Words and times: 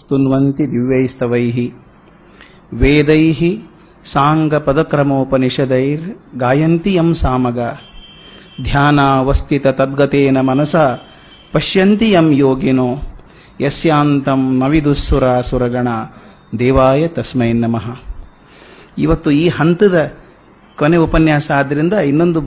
ಸ್ತುನ್ವಂತಿ 0.00 0.64
ದಿವ್ಯೈಸ್ತವೈಹಿ 0.72 1.66
ವೇದೈಹಿ 2.72 3.52
ಸಾಂಗ 4.04 4.54
ಪದಕ್ರಮೋಪನಿಷದೈರ್ 4.54 6.06
ಗಾಯಂತಿ 6.38 6.94
M 6.94 7.14
Samaga 7.14 7.60
ಧ್ಯಾನಾವಸ್ಥಿತ 8.62 9.66
ತದ್ಗತೇನ 9.66 10.40
ಮನಸ 10.40 10.76
ಪಶ್ಯಂತಿ 11.52 12.08
M 12.12 12.28
ಯೋಗಿನೋ 12.36 12.88
ಯಸ್ಯಾಂತಂ 13.60 14.42
ನವಿದುಸ್ಸುರ 14.58 15.24
ಸುರಗಣ 15.40 15.88
ದೇವಾಯ 16.58 17.08
ತಸ್ಮೈ 17.08 17.52
ನಮಃ 17.52 17.86
ಇವತ್ತು 18.98 19.30
ಈ 19.30 19.48
ಹಂತದ 19.48 19.96
ಕೊನೆ 20.78 20.96
ಉಪನ್ಯಾಸ 20.96 21.50
ಆದ್ದರಿಂದ 21.50 21.92
ಇನ್ನೊಂದು 21.92 22.40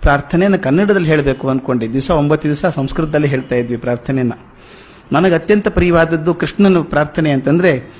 ಪ್ರಾರ್ಥನೆಯನ್ನು 0.00 0.58
ಕನ್ನಡದಲ್ಲಿ 0.58 1.08
ಹೇಳಬೇಕು 1.08 1.48
ಅನ್ಕೊಂಡೆ 1.48 1.92
ದಿವಸ 1.92 2.10
ಒಂಬತ್ತು 2.10 2.48
ದಿವಸ 2.48 2.64
ಸಂಸ್ಕೃತದಲ್ಲಿ 2.66 3.28
ಹೇಳ್ತಾ 3.28 3.56
ಇದ್ವಿ 3.56 3.76
ಪ್ರಾರ್ಥನೆಯನ್ನ. 3.76 4.34
ನನಗೆ 5.12 5.34
ಅತ್ಯಂತ 5.34 5.68
ಪ್ರಿಯವಾದದ್ದು 5.68 6.34
ಕೃಷ್ಣನ 6.34 6.76
ಪ್ರಾರ್ಥನೆ 6.82 7.30
ಅಂತಂದ್ರೆ, 7.30 7.94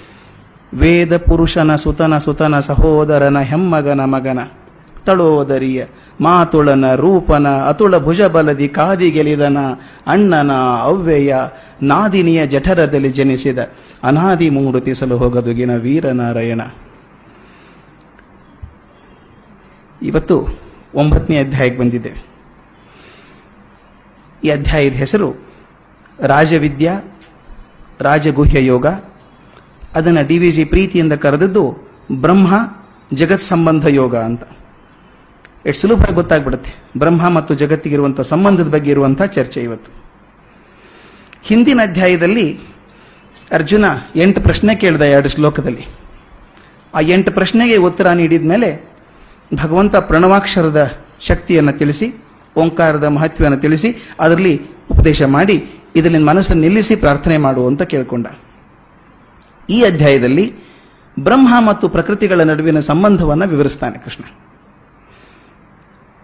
ವೇದ 0.75 1.17
ಪುರುಷನ 1.17 1.75
ಸುತನ 1.75 2.19
ಸುತನ 2.19 2.61
ಸಹೋದರನ 2.61 3.41
ಹೆಮ್ಮಗನ 3.41 4.01
ಮಗನ, 4.05 4.39
ತಳೋದರಿಯ 5.07 5.87
ಮಾತುಳನ 6.21 6.95
ರೂಪನ, 6.95 7.49
ಅತುಳ 7.49 7.99
ಭುಜಬಲದಿ 7.99 8.69
ಕಾದಿಗೆಲಿದನ 8.69 9.57
ಅಣ್ಣನ 10.07 10.53
ಅವ್ಯಯ 10.81 11.35
ನಾದಿನಿಯ 11.83 12.47
ಜಠರದಲ್ಲಿ 12.47 13.09
ಜನಿಸಿದ 13.09 13.59
ಅನಾದಿ 14.05 14.51
ಮೂಡುತಿಸಲು 14.51 15.19
ಹೋಗದುಗಿನ 15.19 15.77
ವೀರನಾರಾಯಣ. 15.77 16.61
ಇವತ್ತು 20.03 20.47
ಒಂಬತ್ತನೇ 20.95 21.39
ಅಧ್ಯಾಯಕ್ಕೆ 21.39 21.81
ಬಂದಿದ್ದೇವೆ. 21.81 22.27
ಈ 24.45 24.51
ಅಧ್ಯಾಯದ 24.51 24.93
ಹೆಸರು 24.93 25.46
ರಾಜವಿದ್ಯಾ, 26.21 27.21
ರಾಜಗುಹ್ಯ 28.01 28.67
ಯೋಗ, 28.67 28.87
ಅದನ್ನು 29.95 30.27
ಡಿ 30.27 30.39
ವಿ 30.39 30.51
ಜಿ 30.51 30.65
ಪ್ರೀತಿಯಿಂದ 30.65 31.13
ಕರೆದದ್ದು 31.13 31.91
ಬ್ರಹ್ಮ 32.13 32.55
ಜಗತ್ 33.15 33.41
ಸಂಬಂಧ 33.41 33.87
ಯೋಗ 33.87 34.17
ಅಂತ. 34.17 34.43
ಎಷ್ಟು 35.67 35.89
ಸುಲಭ 35.89 36.11
ಗೊತ್ತಾಗ್ಬಿಡುತ್ತೆ. 36.15 36.75
ಬ್ರಹ್ಮ 36.99 37.29
ಮತ್ತು 37.29 37.55
ಜಗತ್ತಿಗಿರುವಂತಹ 37.55 38.23
ಸಂಬಂಧದ 38.23 38.69
ಬಗ್ಗೆ 38.69 38.91
ಇರುವಂತಹ 38.91 39.25
ಚರ್ಚೆ 39.25 39.61
ಇವತ್ತು. 39.61 39.93
ಹಿಂದಿನ 41.43 41.81
ಅಧ್ಯಾಯದಲ್ಲಿ 41.83 42.61
ಅರ್ಜುನ 43.53 43.85
ಎಂಟು 44.17 44.41
ಪ್ರಶ್ನೆ 44.41 44.75
ಕೇಳಿದ 44.75 45.03
ಎರಡು 45.03 45.29
ಶ್ಲೋಕದಲ್ಲಿ. 45.29 45.87
ಆ 46.95 47.01
ಎಂಟು 47.01 47.33
ಪ್ರಶ್ನೆಗೆ 47.33 47.77
ಉತ್ತರ 47.77 48.09
ನೀಡಿದ 48.09 48.49
ಮೇಲೆ 48.49 48.95
ಭಗವಂತ 49.55 49.97
ಪ್ರಣವಾಕ್ಷರದ 49.97 50.99
ಶಕ್ತಿಯನ್ನು 51.21 51.73
ತಿಳಿಸಿ, 51.73 52.25
ಓಂಕಾರದ 52.57 53.05
ಮಹತ್ವವನ್ನು 53.05 53.59
ತಿಳಿಸಿ, 53.59 54.11
ಅದರಲ್ಲಿ 54.21 54.61
ಉಪದೇಶ 54.91 55.23
ಮಾಡಿ 55.23 55.76
ಇದರಲ್ಲಿ 55.97 56.25
ಮನಸ್ಸನ್ನು 56.25 56.63
ನಿಲ್ಲಿಸಿ 56.63 56.97
ಪ್ರಾರ್ಥನೆ 56.97 57.39
ಮಾಡು 57.39 57.67
ಅಂತ 57.67 57.83
ಕೇಳ್ಕೊಂಡ. 57.83 58.27
ಈ 59.71 59.83
ಅಧ್ಯಾಯದಲ್ಲಿ 59.83 60.53
ಬ್ರಹ್ಮ 61.19 61.67
ಮತ್ತು 61.67 61.89
ಪ್ರಕೃತಿಗಳ 61.89 62.41
ನಡುವಿನ 62.41 62.81
ಸಂಬಂಧವನ್ನು 62.81 63.49
ವಿವರಿಸ್ತಾನೆ 63.49 63.99
ಕೃಷ್ಣ. 63.99 64.25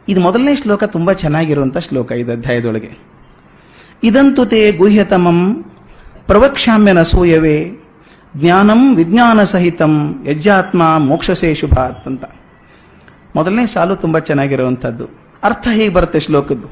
ಇದು 0.08 0.20
ಮೊದಲನೇ 0.20 0.56
ಶ್ಲೋಕ 0.56 0.84
ತುಂಬಾ 0.84 1.12
ಚೆನ್ನಾಗಿರುವಂತಹ 1.12 1.80
ಶ್ಲೋಕ 1.80 2.12
ಇದು 2.12 2.32
ಅಧ್ಯಾಯದೊಳಗೆ. 2.32 2.90
ಇದಂತು 4.04 4.44
ತೇ 4.44 4.72
ಗುಹ್ಯತಮಂ 4.72 5.64
ಪ್ರವಕ್ಷಾಮ್ಯನ 6.26 7.02
ಸೂಯವೇ 7.02 7.70
ಜ್ಞಾನಂ 8.36 8.96
ವಿಜ್ಞಾನ 8.96 9.42
ಸಹಿತಂ 9.42 10.24
ಯಜ್ಜಾತ್ಮ 10.28 10.98
ಮೋಕ್ಷಸೇ 10.98 11.54
ಶುಭ 11.54 11.78
ಅಂತ. 12.06 12.24
ಮೊದಲನೇ 13.36 13.66
ಸಾಲು 13.66 13.96
ತುಂಬಾ 13.96 14.18
ಚೆನ್ನಾಗಿರುವಂಥದ್ದು. 14.18 15.06
ಅರ್ಥ 15.42 15.68
ಹೇಗೆ 15.72 15.94
ಬರುತ್ತೆ 15.94 16.20
ಶ್ಲೋಕದ್ದು? 16.20 16.68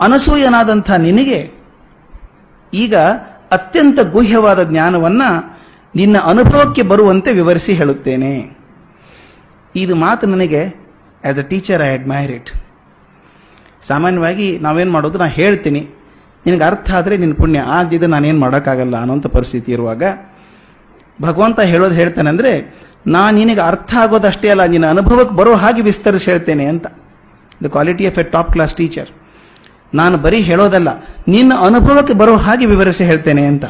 ಅನಸೂಯನಾದಂಥ 0.00 0.90
ನಿನಗೆ 0.90 1.61
ಈಗ 2.72 2.94
ಅತ್ಯಂತ 3.56 4.00
ಗುಹ್ಯವಾದ 4.16 4.60
ಜ್ಞಾನವನ್ನ 4.70 5.22
ನಿನ್ನ 5.94 6.16
ಅನುಭವಕ್ಕೆ 6.30 6.82
ಬರುವಂತೆ 6.82 7.30
ವಿವರಿಸಿ 7.32 7.72
ಹೇಳುತ್ತೇನೆ. 7.80 8.32
ಇದು 9.74 9.94
ಮಾತು 10.04 10.26
ನನಗೆ 10.26 10.62
as 11.28 11.40
a 11.42 11.46
teacher 11.50 11.82
I 11.88 11.90
admire 11.98 12.32
it 12.38 12.50
ಸಾಮಾನ್ಯವಾಗಿ 13.88 14.46
ನಾವೇನ್ 14.58 14.90
ಮಾಡೋದು, 14.90 15.18
ನಾ 15.18 15.26
ಹೇಳ್ತೀನಿ. 15.40 15.82
ನಿನಗೆ 16.46 16.64
ಅರ್ಥ 16.64 16.90
ಆದರೆ 16.98 17.14
ನಿನ್ನ 17.16 17.34
ಪುಣ್ಯ 17.40 17.60
ಆದ್ಯದ 17.76 18.06
ನಾನೇನು 18.14 18.40
ಮಾಡೋಕ್ಕಾಗಲ್ಲ 18.40 18.96
ಅನ್ನೋಂಥ 19.02 19.26
ಪರಿಸ್ಥಿತಿ 19.36 19.70
ಇರುವಾಗ, 19.72 20.02
ಭಗವಂತ 21.18 21.60
ಹೇಳೋದು 21.72 21.94
ಹೇಳ್ತಾನೆ 21.94 22.28
ಅಂದ್ರೆ 22.28 22.52
ನಾ 23.14 23.22
ನಿನಗೆ 23.30 23.62
ಅರ್ಥ 23.70 23.92
ಆಗೋದಷ್ಟೇ 24.02 24.48
ಅಲ್ಲ, 24.48 24.64
ನಿನ್ನ 24.66 24.86
ಅನುಭವಕ್ಕೆ 24.94 25.34
ಬರೋ 25.34 25.54
ಹಾಗೆ 25.54 25.82
ವಿಸ್ತರಿಸಿ 25.82 26.26
ಹೇಳ್ತೇನೆ 26.30 26.64
ಅಂತ. 26.66 26.86
The 27.64 27.66
quality 27.66 28.06
of 28.10 28.18
a 28.18 28.24
top 28.34 28.50
class 28.52 28.74
teacher 28.76 29.10
ನಾನು 29.94 30.16
ಬರೀ 30.18 30.40
ಹೇಳೋದಲ್ಲ, 30.40 30.88
ನಿನ್ನ 31.28 31.52
ಅನುಭವಕ್ಕೆ 31.66 32.14
ಬರೋ 32.14 32.36
ಹಾಗೆ 32.36 32.66
ವಿವರಿಸಿ 32.66 33.04
ಹೇಳ್ತೇನೆ 33.04 33.46
ಅಂತ. 33.46 33.64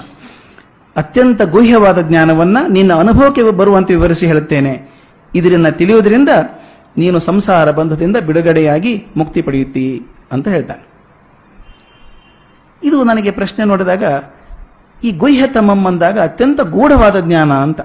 ಅತ್ಯಂತ 0.96 1.42
ಗುಹ್ಯವಾದ 1.42 2.00
ಜ್ಞಾನವನ್ನ 2.00 2.58
ನಿನ್ನ 2.68 2.92
ಅನುಭವಕ್ಕೆ 2.94 3.42
ಬರುವಂತೆ 3.42 3.94
ವಿವರಿಸಿ 3.94 4.26
ಹೇಳುತ್ತೇನೆ. 4.26 4.74
ಇದರಿಂದ 5.34 5.66
ತಿಳಿಯುವುದರಿಂದ 5.66 6.28
ನೀನು 6.96 7.18
ಸಂಸಾರ 7.18 7.70
ಬಂಧದಿಂದ 7.70 8.16
ಬಿಡುಗಡೆಯಾಗಿ 8.16 8.92
ಮುಕ್ತಿ 9.16 9.42
ಪಡೆಯುತ್ತಿ 9.42 9.86
ಅಂತ 10.32 10.48
ಹೇಳ್ತಾನೆ. 10.48 10.82
ಇದು 12.82 13.04
ನನಗೆ 13.04 13.30
ಪ್ರಶ್ನೆ 13.30 13.64
ನೋಡಿದಾಗ, 13.64 14.04
ಈ 15.04 15.10
ಗುಹ್ಯ 15.12 15.46
ಅಂದಾಗ 15.86 16.18
ಅತ್ಯಂತ 16.18 16.60
ಗೂಢವಾದ 16.60 17.20
ಜ್ಞಾನ 17.20 17.52
ಅಂತ. 17.52 17.80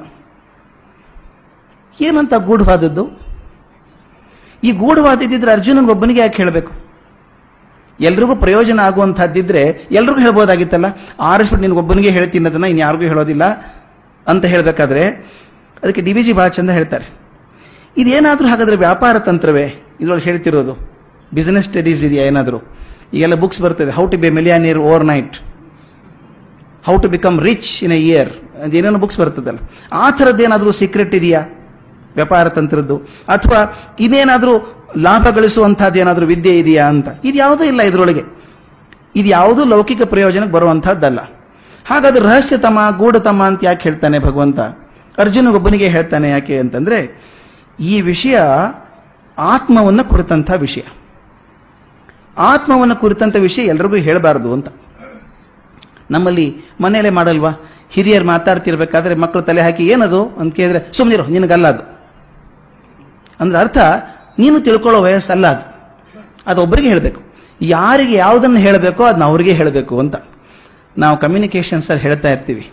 ಏನಂತ 2.01 2.33
ಗೂಢವಾದದ್ದು? 2.33 3.03
ಈ 4.63 4.71
ಗೂಢವಾದಿದ್ದಿದ್ರೆ 4.71 5.51
ಅರ್ಜುನನ್ 5.51 5.89
ಒಬ್ಬನಿಗೆ 5.89 6.21
ಯಾಕೆ 6.21 6.37
ಹೇಳಬೇಕು? 6.37 6.86
ಎಲ್ರಿಗೂ 8.00 8.35
ಪ್ರಯೋಜನ 8.35 8.80
ಆಗುವಂತಹದ್ದಿದ್ರೆ 8.80 9.62
ಎಲ್ರಿಗೂ 9.91 10.19
ಹೇಳ್ಬೋದಾಗಿತ್ತಲ್ಲ? 10.19 10.85
ಆರಿಸ್ಬಿಟ್ಟು 11.19 11.68
ನಿನ್ಗೊಬ್ಬನಿಗೆ 11.68 12.09
ಹೇಳ್ತೀನಿ 12.09 12.50
ಅದನ್ನ 12.50 12.63
ಇನ್ಯಾರಿಗೂ 12.63 13.03
ಹೇಳೋದಿಲ್ಲ 13.03 13.44
ಅಂತ 14.28 14.46
ಹೇಳಬೇಕಾದ್ರೆ, 14.46 15.08
ಅದಕ್ಕೆ 15.84 16.02
ಡಿ 16.02 16.13
ವಿ 16.13 16.24
ಜಿ 16.24 16.34
ಬಹಳ 16.34 16.47
ಚಂದ 16.47 16.69
ಹೇಳ್ತಾರೆ. 16.69 17.13
ಇದೇನಾದ್ರೂ 17.97 18.47
ಹಾಗಾದ್ರೆ 18.47 18.75
ವ್ಯಾಪಾರ 18.75 19.19
ತಂತ್ರವೇ? 19.19 19.63
ಇದ್ರೊಳಗೆ 20.00 20.24
ಹೇಳ್ತಿರೋದು. 20.24 20.97
ಬಿಸಿನೆಸ್ 21.34 21.66
ಸ್ಟಡೀಸ್ 21.66 22.03
ಇದೆಯಾ 22.03 22.25
ಏನಾದರೂ? 22.25 22.62
ಈಗೆಲ್ಲ 23.13 23.35
ಬುಕ್ಸ್ 23.35 23.62
ಬರ್ತದೆ. 23.62 23.91
How 23.91 24.08
to 24.08 24.18
be 24.18 24.29
millionaire 24.29 24.78
overnight 25.06 25.38
how 26.85 26.97
to 26.97 27.09
become 27.09 27.41
rich 27.41 27.84
in 27.84 27.91
a 27.91 27.96
year 27.96 28.29
ಏನೇನೋ 28.74 28.97
ಬುಕ್ಸ್ 28.97 29.19
ಬರ್ತದಲ್ಲ. 29.19 29.58
ಆ 29.94 30.12
ಥರದ್ದೇನಾದರೂ 30.12 30.72
ಸೀಕ್ರೆಟ್ 30.72 31.16
ಇದೆಯಾ? 31.16 31.41
ವ್ಯಾಪಾರ 32.16 32.50
ತಂತ್ರದ್ದು. 32.50 32.97
ಅಥವಾ 33.28 33.79
ಇದೇನಾದ್ರೂ 34.00 34.76
ಲಾಭ 34.97 35.27
ಗಳಿಸುವಂತಹದ್ದು 35.29 35.99
ಏನಾದರೂ 35.99 36.25
ವಿದ್ಯೆ 36.25 36.59
ಇದೆಯಾ 36.59 36.87
ಅಂತ. 36.87 37.07
ಇದು 37.23 37.37
ಯಾವುದೂ 37.37 37.63
ಇಲ್ಲ 37.63 37.81
ಇದರೊಳಗೆ. 37.81 38.21
ಇದು 39.15 39.29
ಯಾವುದೂ 39.29 39.63
ಲೌಕಿಕ 39.63 40.01
ಪ್ರಯೋಜನಕ್ಕೆ 40.03 40.51
ಬರುವಂತಹದ್ದಲ್ಲ 40.51 41.19
ಹಾಗಾದ್ರೆ 41.85 42.25
ರಹಸ್ಯತಮ, 42.25 42.79
ಗೂಢತಮ 42.97 43.43
ಅಂತ 43.43 43.59
ಯಾಕೆ 43.63 43.89
ಹೇಳ್ತಾನೆ 43.89 44.19
ಭಗವಂತ? 44.19 44.59
ಅರ್ಜುನಗೊಬ್ಬನಿಗೆ 45.17 45.89
ಹೇಳ್ತಾನೆ 45.89 46.29
ಯಾಕೆ 46.29 46.59
ಅಂತಂದ್ರೆ, 46.59 47.21
ಈ 47.79 48.01
ವಿಷಯ 48.01 48.39
ಆತ್ಮವನ್ನ 49.37 50.01
ಕುರಿತಂತಹ 50.01 50.53
ವಿಷಯ. 50.53 50.81
ಆತ್ಮವನ್ನ 52.37 52.93
ಕುರಿತಂತ 52.93 53.35
ವಿಷಯ 53.35 53.61
ಎಲ್ರಿಗೂ 53.61 53.95
ಹೇಳಬಾರದು 53.95 54.53
ಅಂತ. 54.53 54.67
ನಮ್ಮಲ್ಲಿ 56.11 56.55
ಮನೆಯಲ್ಲೇ 56.81 57.09
ಮಾಡಲ್ವಾ? 57.09 57.49
ಹಿರಿಯರು 57.89 58.25
ಮಾತಾಡ್ತಿರ್ಬೇಕಾದ್ರೆ 58.25 59.15
ಮಕ್ಕಳು 59.15 59.41
ತಲೆ 59.41 59.61
ಹಾಕಿ 59.61 59.83
ಏನದು? 59.83 60.27
ಅಂತ 60.27 60.55
ಕೇಳಿದ್ರೆ 60.55 60.93
ಸುಮ್ಮನಿರು 60.93 61.27
ನಿನಗಲ್ಲ 61.27 61.67
ಅದು. 61.67 61.97
ಅಂದ್ರೆ 63.39 63.59
ಅರ್ಥ 63.59 63.77
ನೀನು 64.39 64.59
ತಿಳ್ಕೊಳ್ಳೋ 64.59 65.01
ವಯಸ್ಸಲ್ಲ 65.01 65.47
ಅದು. 65.47 65.77
ಅದು 66.47 66.61
ಒಬ್ಬರಿಗೆ 66.61 66.89
ಹೇಳಬೇಕು. 66.89 67.21
ಯಾರಿಗೆ 67.61 68.13
ಯಾವುದನ್ನು 68.13 68.59
ಹೇಳಬೇಕೋ 68.59 69.03
ಅದನ್ನ 69.03 69.23
ಅವ್ರಿಗೆ 69.23 69.51
ಹೇಳಬೇಕು 69.51 69.99
ಅಂತ. 69.99 70.15
ನಾವು 70.97 71.17
ಕಮ್ಯುನಿಕೇಶನ್ಸ್ 71.19 71.87
ಸರ್ 71.87 71.99
ಹೇಳ್ತಾ 71.99 72.29
ಇರ್ತೀವಿ. 72.29 72.71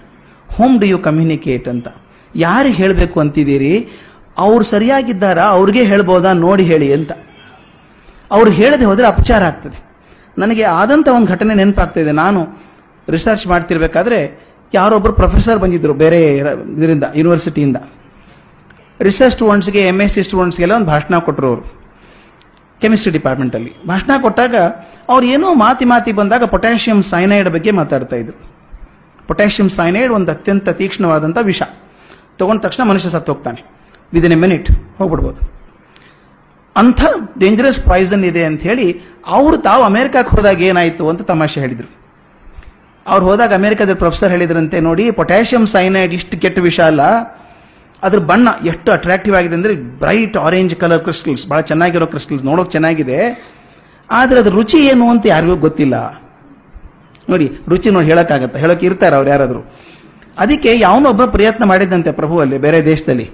ಹೋಮ್ 0.57 0.81
ಡು 0.81 0.87
ಯು 0.87 0.99
ಕಮ್ಯುನಿಕೇಟ್ 0.99 1.69
ಅಂತ. 1.69 1.89
ಯಾರಿಗೆ 2.37 2.75
ಹೇಳಬೇಕು 2.75 3.21
ಅಂತಿದ್ದೀರಿ? 3.21 3.89
ಅವ್ರು 4.39 4.65
ಸರಿಯಾಗಿದ್ದಾರಾ? 4.65 5.45
ಅವ್ರಿಗೆ 5.45 5.85
ಹೇಳ್ಬೋದಾ? 5.85 6.33
ನೋಡಿ 6.33 6.63
ಹೇಳಿ 6.65 6.93
ಅಂತ. 6.93 7.13
ಅವ್ರು 8.31 8.51
ಹೇಳದೆ 8.51 8.85
ಹೋದರೆ 8.85 9.07
ಅಪಚಾರ 9.07 9.45
ಆಗ್ತದೆ. 9.45 9.85
ನನಗೆ 10.39 10.63
ಆದಂತ 10.63 11.09
ಒಂದು 11.09 11.27
ಘಟನೆ 11.27 11.55
ನೆನಪಾಗ್ತಿದೆ 11.55 12.13
ನಾನು 12.13 12.47
ರಿಸರ್ಚ್ 13.09 13.47
ಮಾಡ್ತಿರ್ಬೇಕಾದ್ರೆ 13.47 14.45
ಯಾರೊಬ್ಬರು 14.75 15.13
ಪ್ರೊಫೆಸರ್ 15.13 15.59
ಬಂದಿದ್ರು 15.59 15.95
ಬೇರೆ 15.95 16.27
ಇದರಿಂದ 16.27 17.05
ಯೂನಿವರ್ಸಿಟಿಯಿಂದ 17.17 17.77
ರಿಸರ್ಚ್ 19.01 19.35
ಸ್ಟೂಡೆಂಟ್ಸ್ಗೆ 19.35 19.81
ಎಂ 19.81 20.01
ಎಸ್ 20.01 20.15
ಸಿ 20.15 20.23
ಸ್ಟೂಡೆಂಟ್ಸ್ಗೆಲ್ಲ 20.23 20.75
ಒಂದು 20.75 20.87
ಭಾಷಣ 20.87 21.19
ಕೊಟ್ಟರು 21.19 21.49
ಅವರು. 21.49 21.65
ಕೆಮಿಸ್ಟ್ರಿ 22.81 23.13
ಡಿಪಾರ್ಟ್ಮೆಂಟಲ್ಲಿ 23.13 23.87
ಭಾಷಣ 23.89 24.11
ಕೊಟ್ಟಾಗ 24.23 24.55
ಅವ್ರು 25.09 25.27
ಏನೋ 25.27 25.55
ಮಾತಿ 25.55 25.85
ಮಾತಿ 25.85 26.13
ಬಂದಾಗ 26.13 26.45
ಪೊಟ್ಯಾಷಿಯಂ 26.45 27.03
ಸೈನೈಡ್ 27.03 27.49
ಬಗ್ಗೆ 27.49 27.71
ಮಾತಾಡ್ತಾ 27.71 28.17
ಇದ್ರು. 28.17 28.37
ಪೊಟ್ಯಾಷಿಯಂ 29.27 29.69
ಸೈನೈಡ್ 29.69 30.13
ಒಂದು 30.13 30.31
ಅತ್ಯಂತ 30.33 30.69
ತೀಕ್ಷ್ಣವಾದಂಥ 30.69 31.39
ವಿಷ. 31.43 31.63
ತಗೊಂಡ 32.39 32.61
ತಕ್ಷಣ 32.63 32.89
ಮನುಷ್ಯ 32.89 33.09
ಸತ್ತು 33.09 33.33
ಹೋಗ್ತಾನೆ. 33.33 33.61
ವಿದಿನ್ 34.13 34.33
ಎ 34.33 34.41
ಮಿನಿಟ್ 34.45 34.71
ಹೋಗ್ಬಿಡ್ಬೋದು. 34.99 35.41
ಅಂಥ 36.77 37.01
ಡೇಂಜರಸ್ 37.39 37.87
ಪಾಯ್ಸನ್ 37.89 38.25
ಇದೆ 38.25 38.45
ಅಂತ 38.45 38.61
ಹೇಳಿ 38.63 38.87
ಅವರು 39.27 39.57
ತಾವು 39.57 39.85
ಅಮೆರಿಕಕ್ಕೆ 39.85 40.37
ಹೋದಾಗ 40.37 40.61
ಏನಾಯಿತು 40.61 41.09
ಅಂತ 41.09 41.23
ತಮಾಷೆ 41.23 41.61
ಹೇಳಿದರು. 41.61 41.89
ಅವ್ರು 43.07 43.25
ಹೋದಾಗ 43.27 43.53
ಅಮೆರಿಕದ 43.55 43.95
ಪ್ರೊಫೆಸರ್ 43.95 44.31
ಹೇಳಿದ್ರಂತೆ 44.31 44.81
ನೋಡಿ 44.81 45.11
ಪೊಟ್ಯಾಷಿಯಂ 45.11 45.67
ಸೈನೈಡ್ 45.67 46.13
ಇಷ್ಟು 46.13 46.37
ಕೆಟ್ಟ 46.41 46.59
ವಿಷ 46.59 46.81
ಅಲ್ಲ 46.81 47.03
ಅದ್ರ 48.05 48.19
ಬಣ್ಣ 48.19 48.49
ಎಷ್ಟು 48.67 48.93
ಅಟ್ರಾಕ್ಟಿವ್ 48.93 49.37
ಆಗಿದೆ 49.37 49.55
ಅಂದ್ರೆ 49.55 49.75
ಬ್ರೈಟ್ 49.75 50.37
ಆರೆಂಜ್ 50.37 50.75
ಕಲರ್ 50.75 51.03
ಕ್ರಿಸ್ಟಲ್ಸ್ 51.03 51.49
ಬಹಳ 51.49 51.61
ಚೆನ್ನಾಗಿರೋ 51.61 52.07
ಕ್ರಿಸ್ಟಲ್ಸ್ 52.07 52.45
ನೋಡೋಕೆ 52.45 52.71
ಚೆನ್ನಾಗಿದೆ. 52.71 53.19
ಆದ್ರೆ 54.11 54.41
ಅದ್ರ 54.41 54.53
ರುಚಿ 54.53 54.79
ಏನು 54.79 55.11
ಅಂತ 55.11 55.27
ಯಾರಿಗೂ 55.27 55.57
ಗೊತ್ತಿಲ್ಲ. 55.57 56.25
ನೋಡಿ, 57.29 57.51
ರುಚಿ 57.69 57.91
ನೋಡಿ 57.91 58.07
ಹೇಳಕ್ಕಾಗತ್ತ? 58.07 58.57
ಹೇಳೋಕೆ 58.57 58.87
ಇರ್ತಾರೆ 58.87 59.17
ಅವ್ರು 59.17 59.31
ಯಾರಾದ್ರು. 59.31 59.75
ಅದಕ್ಕೆ 60.39 60.81
ಯಾವನೊಬ್ಬ 60.81 61.25
ಪ್ರಯತ್ನ 61.25 61.65
ಮಾಡಿದಂತೆ 61.65 62.13
ಪ್ರಭುವಲ್ಲಿ 62.13 62.59
ಬೇರೆ 62.59 62.85
ದೇಶದಲ್ಲಿ. 62.85 63.31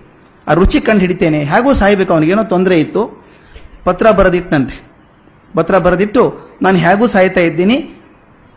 ಆ 0.49 0.53
ರುಚಿ 0.53 0.81
ಕಂಡು 0.81 1.01
ಹಿಡಿತೇನೆ. 1.01 1.45
ಹೇಗೂ 1.45 1.75
ಸಾಯ್ಬೇಕು 1.75 2.13
ಅವನಿಗೇನೋ 2.13 2.43
ತೊಂದರೆ 2.43 2.79
ಇತ್ತು. 2.79 3.25
ಪತ್ರ 3.85 4.11
ಬರೆದಿಟ್ಟನಂತೆ. 4.11 4.91
ಪತ್ರ 5.55 5.79
ಬರೆದಿಟ್ಟು, 5.79 6.51
ನಾನು 6.63 6.77
ಹೇಗೂ 6.79 7.07
ಸಾಯ್ತಾ 7.07 7.41
ಇದ್ದೀನಿ. 7.41 8.00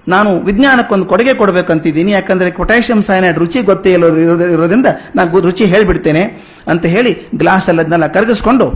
ನಾನು 0.07 0.29
ವಿಜ್ಞಾನಕ್ಕೊಂದು 0.47 1.05
ಕೊಡುಗೆ 1.11 1.33
ಕೊಡಬೇಕಂತಿದ್ದೀನಿ, 1.41 2.11
ಯಾಕಂದ್ರೆ 2.11 2.49
ಪೊಟ್ಯಾಷಿಯಂ 2.57 3.01
ಸೈನೈಡ್ 3.09 3.37
ರುಚಿ 3.43 3.59
ಗೊತ್ತೇ 3.69 3.91
ಇರೋದ್ರಿಂದ 3.93 4.89
ನಾನು 5.17 5.41
ರುಚಿ 5.49 5.65
ಹೇಳಿಬಿಡ್ತೇನೆ 5.73 6.23
ಅಂತ 6.71 6.83
ಹೇಳಿ 6.95 7.13
ಗ್ಲಾಸ್ 7.41 7.67
ಅಲ್ಲದನ್ನೆಲ್ಲ 7.71 8.07
ಕರಗಿಸ್ಕೊಂಡು 8.15 8.67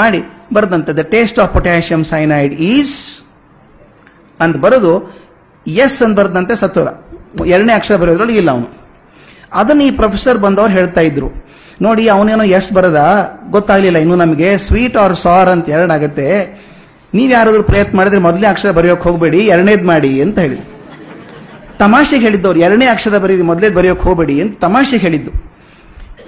ಮಾಡಿ 0.00 0.20
ಬರೆದಂತೆ 0.54 0.92
the 1.00 1.04
taste 1.14 1.38
of 1.42 1.52
potassium 1.56 2.02
cyanide 2.12 2.54
is 2.72 2.98
ಅಂತ 4.40 4.56
ಬರೆದು 4.64 4.92
ಎಸ್ 5.66 6.00
ಅಂತ 6.06 6.14
ಬರೆದಂತೆ 6.20 6.54
ಸತ್ತೋದ 6.62 6.88
ಎರಡನೇ 7.54 7.72
ಅಕ್ಷರ 7.78 7.96
ಬರೆಯೋದ್ರೊಳಗೆ 8.02 8.38
ಇಲ್ಲ 8.42 8.50
ಅವನು. 8.56 8.68
ಅದನ್ನ 9.60 9.80
ಈ 9.88 9.90
ಪ್ರೊಫೆಸರ್ 10.00 10.38
ಬಂದವರು 10.44 10.72
ಹೇಳ್ತಾ 10.78 11.02
ಇದ್ರು. 11.08 11.28
ನೋಡಿ, 11.86 12.04
ಅವನೇನೋ 12.14 12.44
ಎಸ್ 12.58 12.70
ಬರದ, 12.76 13.00
ಗೊತ್ತಾಗ್ಲಿಲ್ಲ. 13.54 13.98
ಇನ್ನು 14.04 14.16
ನಮಗೆ 14.16 14.48
ಸ್ವೀಟ್ 14.64 14.96
ಆರ್ 15.02 15.14
ಸಾರ್ 15.24 15.48
ಅಂತ 15.54 15.68
ಎರಡಾಗತ್ತೆ. 15.76 16.28
ನೀವ್ 17.16 17.30
ಯಾರಾದ್ರೂ 17.32 17.62
ಪ್ರಯತ್ನ 17.62 17.96
ಮಾಡಿದ್ರೆ 17.98 18.20
ಮೊದಲೇ 18.20 18.46
ಅಕ್ಷರ 18.46 18.70
ಬರೆಯೋಕೆ 18.70 19.04
ಹೋಗಬೇಡಿ, 19.08 19.40
ಎರಡನೇದ್ 19.54 19.84
ಮಾಡಿ 19.92 20.22
ಅಂತ 20.24 20.38
ಹೇಳಿ. 20.38 20.58
ತಮಾಷೆಗೆ 21.82 22.24
ಹೇಳಿದ್ದವ್ರು, 22.26 22.60
ಎರಡನೇ 22.60 22.86
ಅಕ್ಷರ 22.86 23.18
ಬರೀರಿ 23.18 23.42
ಮೊದಲೇ 23.42 23.68
ಬರೆಯೋಕೆ 23.76 24.04
ಹೋಗಬೇಡಿ 24.08 24.36
ಅಂತ 24.42 24.54
ತಮಾಷೆಗೆ 24.60 25.02
ಹೇಳಿದ್ದು. 25.02 25.32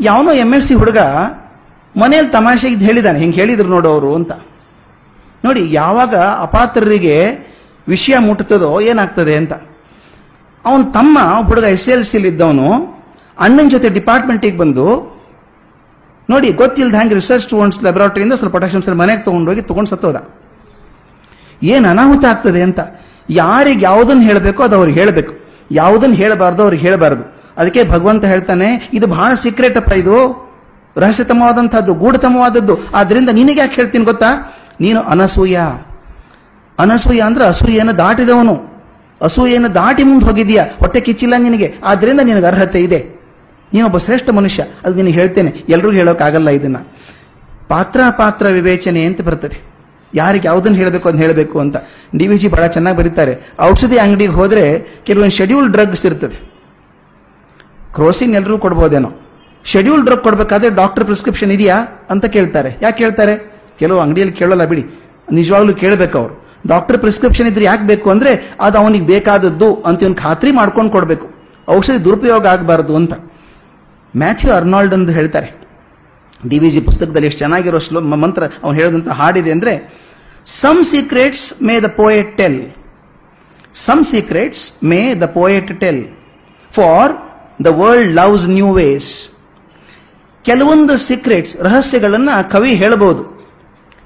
ಯಾವನೋ 0.00 0.32
ಎಂ 0.44 0.54
ಎಸ್ 0.54 0.66
ಸಿ 0.68 0.74
ಹುಡುಗ 0.74 1.00
ಮನೆಯಲ್ಲಿ 1.94 2.30
ತಮಾಷೆ 2.32 2.68
ಇದ್ 2.68 2.82
ಹೇಳಿದಾನೆ, 2.82 3.18
ಹಿಂಗೆ 3.18 3.38
ಹೇಳಿದ್ರು 3.40 3.68
ನೋಡೋರು 3.68 4.14
ಅಂತ. 4.14 4.32
ನೋಡಿ, 5.44 5.62
ಯಾವಾಗ 5.72 6.14
ಅಪಾತ್ರರಿಗೆ 6.46 7.16
ವಿಷಯ 7.88 8.16
ಮುಟ್ಟುತ್ತದೋ 8.26 8.80
ಏನಾಗ್ತದೆ 8.80 9.34
ಅಂತ. 9.34 9.52
ಅವನು 10.64 10.84
ತಮ್ಮ 10.92 11.18
ಹುಡುಗ 11.48 11.66
ಎಸ್ 11.76 11.88
ಎಲ್ 11.88 12.04
ಸಿಲಿ 12.04 12.28
ಇದ್ದವನು, 12.28 12.68
ಅಣ್ಣನ 13.38 13.68
ಜೊತೆ 13.68 13.88
ಡಿಪಾರ್ಟ್ಮೆಂಟಿಗೆ 13.88 14.56
ಬಂದು, 14.56 14.86
ನೋಡಿ 16.28 16.48
ಗೊತ್ತಿಲ್ಲದ 16.52 16.96
ಹಂಗೆ 17.00 17.14
ರಿಸರ್ಚ್ 17.14 17.44
ಸ್ಟೂಡೆಂಟ್ಸ್ 17.46 17.80
ಲ್ಯಾಬೊರೇಟರಿಯಿಂದ 17.84 18.34
ಸ್ವಲ್ಪ 18.40 18.54
ಪೊಟಾಷಿಯಂ 18.56 18.82
ಸರ್ 18.82 18.94
ಮನೆಗೆ 18.94 19.22
ತಗೊಂಡೋಗಿ 19.28 19.62
ತಗೊಂಡು 19.70 19.90
ಸತ್ತೋದ. 19.90 20.18
ಏನ್ 21.62 21.86
ಅನಾಹುತ 21.86 22.24
ಆಗ್ತದೆ 22.24 22.62
ಅಂತ 22.62 22.80
ಯಾರಿಗೆ 23.30 23.84
ಯಾವುದನ್ನು 23.84 24.22
ಹೇಳಬೇಕೋ 24.22 24.62
ಅದು 24.62 24.76
ಅವ್ರಿಗೆ 24.76 25.00
ಹೇಳಬೇಕು. 25.00 25.32
ಯಾವುದನ್ನು 25.70 26.14
ಹೇಳಬಾರ್ದು 26.14 26.62
ಅವ್ರಿಗೆ 26.62 26.86
ಹೇಳಬಾರದು. 26.86 27.40
ಅದಕ್ಕೆ 27.56 27.88
ಭಗವಂತ 27.88 28.24
ಹೇಳ್ತಾನೆ, 28.24 28.90
ಇದು 28.92 29.06
ಬಹಳ 29.06 29.34
ಸೀಕ್ರೆಟ್ 29.34 29.76
ಅಪ್ಪ 29.76 29.92
ಇದು. 29.92 30.50
ರಹಸ್ಯತಮವಾದಂತಹದ್ದು 30.96 31.94
ಗೂಢತಮವಾದದ್ದು. 31.94 32.78
ಆದ್ರಿಂದ 32.94 33.28
ನಿನಗೆ 33.28 33.60
ಯಾಕೆ 33.60 33.74
ಹೇಳ್ತೀನಿ 33.74 34.04
ಗೊತ್ತಾ? 34.04 34.56
ನೀನು 34.80 35.00
ಅನಸೂಯ. 35.00 35.56
ಅನಸೂಯ 36.78 37.20
ಅಂದ್ರೆ 37.20 37.44
ಅಸೂಯನ್ನು 37.44 37.98
ದಾಟಿದವನು. 37.98 38.54
ಅಸೂಯೆಯನ್ನು 39.22 39.74
ದಾಟಿ 39.74 40.02
ಮುಂದೆ 40.02 40.26
ಹೋಗಿದೀಯಾ 40.26 40.64
ಹೊಟ್ಟೆ 40.64 41.00
ಕಿಚ್ಚಿಲ್ಲ 41.00 41.34
ನಿನಗೆ. 41.38 41.74
ಆದ್ರಿಂದ 41.84 42.20
ನಿನಗೆ 42.20 42.46
ಅರ್ಹತೆ 42.46 42.78
ಇದೆ. 42.78 43.20
ನೀನೊಬ್ಬ 43.74 43.98
ಶ್ರೇಷ್ಠ 43.98 44.30
ಮನುಷ್ಯ. 44.30 44.62
ಅದು 44.62 44.94
ನಿನಗೆ 44.94 45.12
ಹೇಳ್ತೇನೆ. 45.12 45.50
ಎಲ್ರಿಗೂ 45.68 45.92
ಹೇಳೋಕ್ಕಾಗಲ್ಲ 45.92 46.48
ಇದನ್ನ. 46.48 46.76
ಪಾತ್ರ 47.68 48.00
ಪಾತ್ರ 48.18 48.46
ವಿವೇಚನೆ 48.52 49.04
ಅಂತ 49.04 49.20
ಬರ್ತದೆ. 49.20 49.69
ಯಾರಿಗೆ 50.14 50.48
ಯಾವುದನ್ನು 50.48 50.78
ಹೇಳಬೇಕು 50.78 51.08
ಅಂತ 51.08 51.20
ಹೇಳಬೇಕು 51.20 51.60
ಅಂತ. 51.60 51.76
ಡಿ 52.16 52.26
ವಿ 52.26 52.36
ಜಿ 52.36 52.48
ಬಹಳ 52.48 52.66
ಚೆನ್ನಾಗಿ 52.66 52.96
ಬರೀತಾರೆ. 52.96 53.54
ಔಷಧಿ 53.60 53.98
ಅಂಗಡಿಗೆ 53.98 54.32
ಹೋದರೆ 54.32 54.80
ಕೆಲವೊಂದು 55.06 55.36
ಶೆಡ್ಯೂಲ್ 55.36 55.72
ಡ್ರಗ್ಸ್ 55.72 56.06
ಇರ್ತದೆ 56.06 56.50
ಕ್ರೋಸಿನ್ 57.94 58.34
ಎಲ್ಲರೂ 58.34 58.58
ಕೊಡ್ಬೋದೇನೋ. 58.58 59.10
ಶೆಡ್ಯೂಲ್ 59.64 60.04
ಡ್ರಗ್ 60.04 60.20
ಕೊಡಬೇಕಾದ್ರೆ 60.20 60.74
ಡಾಕ್ಟರ್ 60.74 61.04
ಪ್ರಿಸ್ಕ್ರಿಪ್ಷನ್ 61.04 61.50
ಇದೆಯಾ 61.50 61.78
ಅಂತ 62.10 62.26
ಕೇಳ್ತಾರೆ. 62.26 62.78
ಯಾಕೆ 62.82 62.98
ಕೇಳ್ತಾರೆ? 62.98 63.60
ಕೆಲವು 63.78 64.00
ಅಂಗಡಿಯಲ್ಲಿ 64.00 64.34
ಕೇಳಲ್ಲ 64.34 64.64
ಬಿಡಿ. 64.64 64.84
ನಿಜವಾಗ್ಲೂ 65.32 65.74
ಕೇಳಬೇಕು 65.74 66.18
ಅವರು. 66.18 66.46
ಡಾಕ್ಟರ್ 66.66 66.98
ಪ್ರಿಸ್ಕ್ರಿಪ್ಷನ್ 66.98 67.46
ಇದ್ರೆ 67.46 67.64
ಯಾಕೆ 67.64 67.86
ಬೇಕು 67.86 68.10
ಅಂದ್ರೆ 68.10 68.56
ಅದು 68.60 68.78
ಅವನಿಗೆ 68.78 69.06
ಬೇಕಾದದ್ದು 69.06 69.74
ಅಂತ 69.74 70.02
ಒಂದು 70.02 70.14
ಖಾತ್ರಿ 70.14 70.52
ಮಾಡ್ಕೊಂಡು 70.52 70.90
ಕೊಡಬೇಕು. 70.90 71.30
ಔಷಧಿ 71.70 72.04
ದುರುಪಯೋಗ 72.04 72.46
ಆಗಬಾರದು 72.46 72.96
ಅಂತ. 72.96 73.12
ಮ್ಯಾಥ್ಯೂ 74.16 74.52
ಅರ್ನಾಲ್ಡ್ 74.52 74.94
ಅಂತ 74.94 75.10
ಹೇಳ್ತಾರೆ. 75.10 75.59
ಡಿ 76.48 76.58
ವಿ 76.58 76.70
ಜಿ 76.70 76.81
ಪುಸ್ತಕದಲ್ಲಿ 76.81 77.26
ಎಷ್ಟು 77.26 77.38
ಚೆನ್ನಾಗಿರೋ 77.38 77.78
ಶ್ಲೋ 77.78 78.00
ಮಂತ್ರ 78.00 78.44
ಅವನು 78.62 78.81
ಹೇಳಿದಂತ 78.81 79.08
ಹಾಡಿದೆ 79.08 79.50
ಅಂದ್ರೆ 79.50 79.98
some 80.46 80.84
secrets 80.84 81.62
may 81.62 81.81
the 81.81 81.84
poet 81.87 82.37
tell 82.37 82.70
some 83.75 84.04
secrets 84.04 84.84
may 84.84 85.14
the 85.14 85.25
poet 85.25 85.81
tell 85.81 86.08
for 86.72 87.12
the 87.64 87.66
world 87.66 88.12
loves 88.14 88.48
new 88.48 88.72
ways 88.72 89.31
ಕೆಲವೊಂದು 90.42 90.96
ಸೀಕ್ರೆಟ್ಸ್ 90.96 91.56
ರಹಸ್ಯಗಳನ್ನ 91.56 92.28
ಕವಿ 92.50 92.70
ಹೇಳಬಹುದು. 92.72 93.48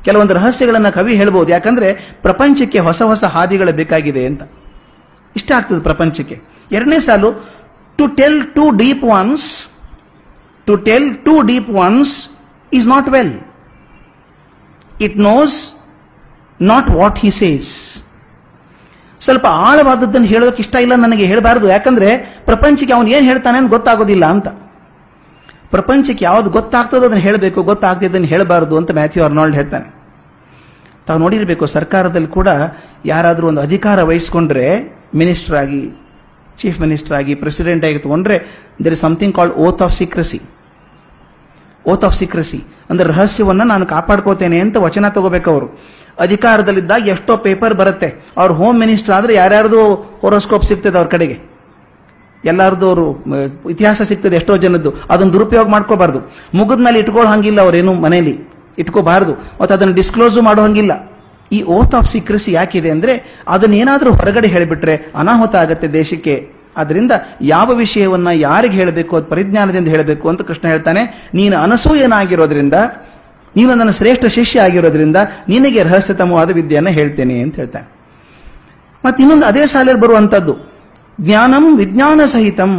ಕೆಲವೊಂದು 0.05 0.35
ರಹಸ್ಯಗಳನ್ನ 0.35 0.89
ಕವಿ 0.89 1.17
ಹೇಳಬಹುದು. 1.17 1.53
ಯಾಕಂದ್ರೆ, 1.53 1.93
ಪ್ರಪಂಚಕ್ಕೆ 2.23 2.79
ಹೊಸ 2.79 3.03
ಹೊಸ 3.03 3.25
ಹಾದಿಗಳು 3.25 3.73
ಬೇಕಾಗಿದೆ 3.73 4.27
ಅಂತ. 4.27 4.43
ಇಷ್ಟ 5.37 5.53
ಆಗ್ತದೆ 5.53 5.81
ಪ್ರಪಂಚಕ್ಕೆ. 5.81 6.41
ಎರಡನೇ 6.73 6.99
ಸಾಲು 6.99 7.33
to 7.99 8.07
tell 8.07 8.55
too 8.55 8.71
deep 8.71 9.05
ones 9.05 9.67
to 10.67 10.75
tell 10.89 11.05
two 11.27 11.39
deep 11.51 11.67
ones 11.85 12.11
is 12.73 12.85
not 12.93 13.07
well. 13.15 13.33
It 15.07 15.15
knows 15.25 15.55
not 16.71 16.87
what 16.99 17.15
he 17.25 17.31
says. 17.41 17.69
ಸ್ವಲ್ಪ 19.21 19.47
ಆಳವಾದದ್ದನ್ನು 19.67 20.29
ಹೇಳೋಕೆ 20.33 20.61
ಇಷ್ಟ 20.63 20.75
ಇಲ್ಲ 20.85 20.95
ನನಗೆ 21.05 21.25
ಹೇಳಬಾರದು 21.31 21.67
ಯಾಕಂದ್ರೆ 21.75 22.09
ಪ್ರಪಂಚಕ್ಕೆ 22.49 22.93
ಅವನು 22.97 23.09
ಏನು 23.17 23.27
ಹೇಳ್ತಾನೆ 23.31 23.59
ಅಂತ 23.59 23.71
ಗೊತ್ತಾಗೋದಿಲ್ಲ 23.71 24.25
ಅಂತ 24.35 24.49
ಪ್ರಪಂಚಕ್ಕೆ 25.75 26.25
ಯಾವ್ದು 26.25 26.49
ಗೊತ್ತಾಗ್ತದೋ 26.51 27.05
ಅದನ್ನು 27.09 27.25
ಹೇಳಬೇಕು 27.27 27.61
ಗೊತ್ತಾಗ್ತಿದ್ದನ್ನು 27.63 28.29
ಹೇಳಬಾರದು 28.33 28.75
ಅಂತ 28.81 28.91
ಮ್ಯಾಥ್ಯೂ 28.99 29.23
ಅರ್ನಾಲ್ಡ್ 29.25 29.57
ಹೇಳ್ತಾನೆ 29.61 29.89
ತಾವು 31.07 31.19
ನೋಡಿರಬೇಕು, 31.19 31.65
ಸರ್ಕಾರದಲ್ಲಿ 31.77 32.31
ಕೂಡ 32.37 32.49
ಯಾರಾದರೂ 33.13 33.47
ಒಂದು 33.49 33.61
ಅಧಿಕಾರ 33.61 33.99
ವಹಿಸಿಕೊಂಡ್ರೆ 34.11 34.67
ಮಿನಿಸ್ಟರ್ 35.21 35.57
ಆಗಿ, 35.63 35.83
ಚೀಫ್ 36.61 36.79
ಮಿನಿಸ್ಟರ್ 36.81 37.17
ಆಗಿ, 37.19 37.35
ಪ್ರೆಸಿಡೆಂಟ್ 37.35 37.85
ಆಗಿ 37.85 37.99
ತಗೊಂಡ್ರೆ 37.99 38.37
there 38.85 38.95
is 38.97 39.03
something 39.07 39.35
called 39.39 39.55
oath 39.67 39.83
of 39.87 39.95
secrecy 40.01 40.41
oath 41.87 42.05
of 42.05 42.19
secrecy 42.19 42.59
ಅಂದ್ರೆ 42.91 43.13
ರಹಸ್ಯವನ್ನ 43.13 43.63
ನಾನು 43.65 43.87
ಕಾಪಾಡ್ಕೋತೇನೆ 43.87 44.59
ಅಂತ 44.59 44.77
ವಚನ 44.77 45.09
ತಗೋಬೇಕು 45.09 45.51
ಅವರು 45.51 45.81
ಅಧಿಕಾರದಲ್ಲಿದ್ದಾಗ 46.19 47.09
ಎಷ್ಟೋ 47.09 47.37
ಪೇಪರ್ 47.37 47.75
ಬರುತ್ತೆ. 47.75 48.33
ಅವ್ರ 48.37 48.53
ಹೋಮ್ 48.53 48.81
ಮಿನಿಸ್ಟರ್ 48.81 49.15
ಆದ್ರೆ 49.15 49.35
ಯಾರ್ಯಾರ್ದು 49.35 49.95
ಹೊರೋಸ್ಕೋಪ್ 49.95 50.65
ಸಿಗ್ತದೆ 50.65 50.99
ಅವ್ರ 50.99 51.09
ಕಡೆಗೆ. 51.09 51.55
ಎಲ್ಲಾರ್ದು 52.45 52.87
ಅವರು 52.87 53.25
ಇತಿಹಾಸ 53.71 54.03
ಸಿಗ್ತದೆ 54.03 54.37
ಎಷ್ಟೋ 54.37 54.57
ಜನದ್ದು. 54.57 54.95
ಅದನ್ನು 55.11 55.33
ದುರುಪಯೋಗ 55.33 55.69
ಮಾಡ್ಕೋಬಾರ್ದು. 55.69 56.19
ಮುಗಿದ 56.55 56.85
ಮೇಲೆ 56.85 56.99
ಇಟ್ಕೊಳ್ಳೋ 56.99 57.31
ಹಂಗಿಲ್ಲ 57.31 57.61
ಅವರೇನು 57.61 57.95
ಮನೆಯಲ್ಲಿ 57.95 58.49
ಇಟ್ಕೋಬಾರ್ದು. 58.79 59.33
ಮತ್ತೆ 59.33 59.75
ಅದನ್ನು 59.75 59.95
ಡಿಸ್ಕ್ಲೋಸ್ 59.95 60.43
ಮಾಡೋ 60.43 60.63
ಹಂಗಿಲ್ಲ. 60.63 61.11
ಈ 61.53 61.63
ಓತ್ 61.63 61.95
ಆಫ್ 61.95 62.09
ಸೀಕ್ರೆಸಿ 62.09 62.53
ಯಾಕಿದೆ 62.53 62.91
ಅಂದ್ರೆ 62.91 63.43
ಅದನ್ನೇನಾದ್ರೂ 63.49 64.13
ಹೊರಗಡೆ 64.13 64.49
ಹೇಳಿಬಿಟ್ರೆ 64.49 65.13
ಅನಾಹುತ 65.15 65.57
ಆಗುತ್ತೆ 65.57 65.89
ದೇಶಕ್ಕೆ. 65.89 66.54
ಅದರಿಂದ 66.77 67.13
ಯಾವ 67.41 67.69
ವಿಷಯವನ್ನ 67.75 68.29
ಯಾರಿಗೆ 68.35 68.77
ಹೇಳಬೇಕು, 68.77 69.17
ಅದು 69.17 69.27
ಪರಿಜ್ಞಾನದಿಂದ 69.27 69.89
ಹೇಳಬೇಕು 69.89 70.29
ಅಂತ 70.29 70.43
ಕೃಷ್ಣ 70.43 70.69
ಹೇಳ್ತಾನೆ. 70.69 71.03
ನೀನು 71.35 71.57
ಅನಸೂಯನಾಗಿರೋದ್ರಿಂದ, 71.57 72.75
ನೀನು 73.57 73.75
ನನ್ನ 73.75 73.91
ಶ್ರೇಷ್ಠ 73.91 74.25
ಶಿಷ್ಯ 74.25 74.61
ಆಗಿರೋದ್ರಿಂದ 74.61 75.19
ನಿನಗೆ 75.49 75.83
ರಹಸ್ಯತಮವಾದ 75.83 76.51
ವಿದ್ಯೆಯನ್ನು 76.55 76.91
ಹೇಳ್ತೇನೆ 76.91 77.37
ಅಂತ 77.41 77.57
ಹೇಳ್ತಾನೆ. 77.57 77.87
ಮತ್ತೆ 79.05 79.23
ಇನ್ನೊಂದು 79.23 79.47
ಅದೇ 79.47 79.61
ಶಾಲೆಯಲ್ಲಿ 79.61 80.03
ಬರುವಂತದ್ದು, 80.03 80.55
ಜ್ಞಾನಂ 81.21 81.65
ವಿಜ್ಞಾನ 81.77 82.21
ಸಹಿತಂ. 82.25 82.73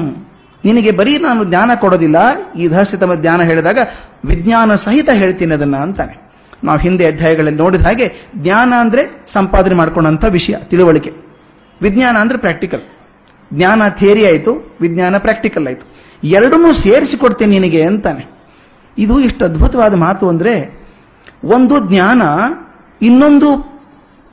ನಿನಗೆ 0.66 0.92
ಬರೀ 0.92 1.14
ನಾನು 1.18 1.42
ಜ್ಞಾನ 1.44 1.72
ಕೊಡೋದಿಲ್ಲ, 1.80 2.18
ಈ 2.60 2.68
ರಹಸ್ಯತಮ 2.68 3.14
ಜ್ಞಾನ 3.14 3.42
ಹೇಳಿದಾಗ 3.44 3.80
ವಿಜ್ಞಾನ 4.26 4.76
ಸಹಿತ 4.76 5.10
ಹೇಳ್ತೀನಿ 5.14 5.54
ಅದನ್ನ 5.54 5.76
ಅಂತಾನೆ. 5.78 6.16
ನಾವು 6.64 6.80
ಹಿಂದೆ 6.80 7.06
ಅಧ್ಯಾಯಗಳಲ್ಲಿ 7.06 7.58
ನೋಡಿದ 7.58 7.82
ಹಾಗೆ, 7.82 8.08
ಜ್ಞಾನ 8.38 8.74
ಅಂದ್ರೆ 8.78 9.04
ಸಂಪಾದನೆ 9.28 9.76
ಮಾಡ್ಕೊಂಡಂತ 9.76 10.26
ವಿಷಯ, 10.32 10.56
ತಿಳುವಳಿಕೆ. 10.70 11.12
ವಿಜ್ಞಾನ 11.82 12.16
ಅಂದ್ರೆ 12.20 12.38
ಪ್ರಾಕ್ಟಿಕಲ್ 12.40 12.84
ಜ್ಞಾನ 13.54 13.82
ಥಿಯರಿ 13.90 14.26
ಆಯಿತು, 14.26 14.78
ವಿಜ್ಞಾನ 14.82 15.16
ಪ್ರಾಕ್ಟಿಕಲ್ 15.18 15.68
ಆಯಿತು. 15.68 15.96
ಎರಡನ್ನೂ 16.24 16.74
ಸೇರಿಸಿ 16.74 17.18
ಕೊಡ್ತೇನೆ 17.18 17.60
ನಿನಗೆ 17.60 17.82
ಅಂತಾನೆ. 17.82 18.36
ಇದು 18.98 19.20
ಇಷ್ಟು 19.20 19.46
ಅದ್ಭುತವಾದ 19.46 19.94
ಮಾತು 19.94 20.30
ಅಂದ್ರೆ, 20.30 20.86
ಒಂದು 21.44 21.90
ಜ್ಞಾನ, 21.90 22.22
ಇನ್ನೊಂದು 23.02 23.76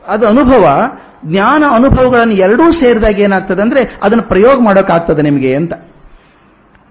ಅದು 0.07 0.29
ಅನುಭವ, 0.29 0.83
ಜ್ಞಾನ 1.27 1.65
ಅನುಭವಗಳನ್ನು 1.75 2.35
ಎರಡೂ 2.35 2.73
ಸೇರಿದಾಗ 2.73 3.19
ಏನಾಗ್ತದೆ 3.21 3.63
ಅಂದ್ರೆ, 3.63 3.99
ಅದನ್ನು 4.03 4.23
ಪ್ರಯೋಗ 4.23 4.61
ಮಾಡೋಕ್ಕಾಗ್ತದೆ 4.65 5.23
ನಿಮಗೆ 5.23 5.57
ಅಂತ. 5.57 5.73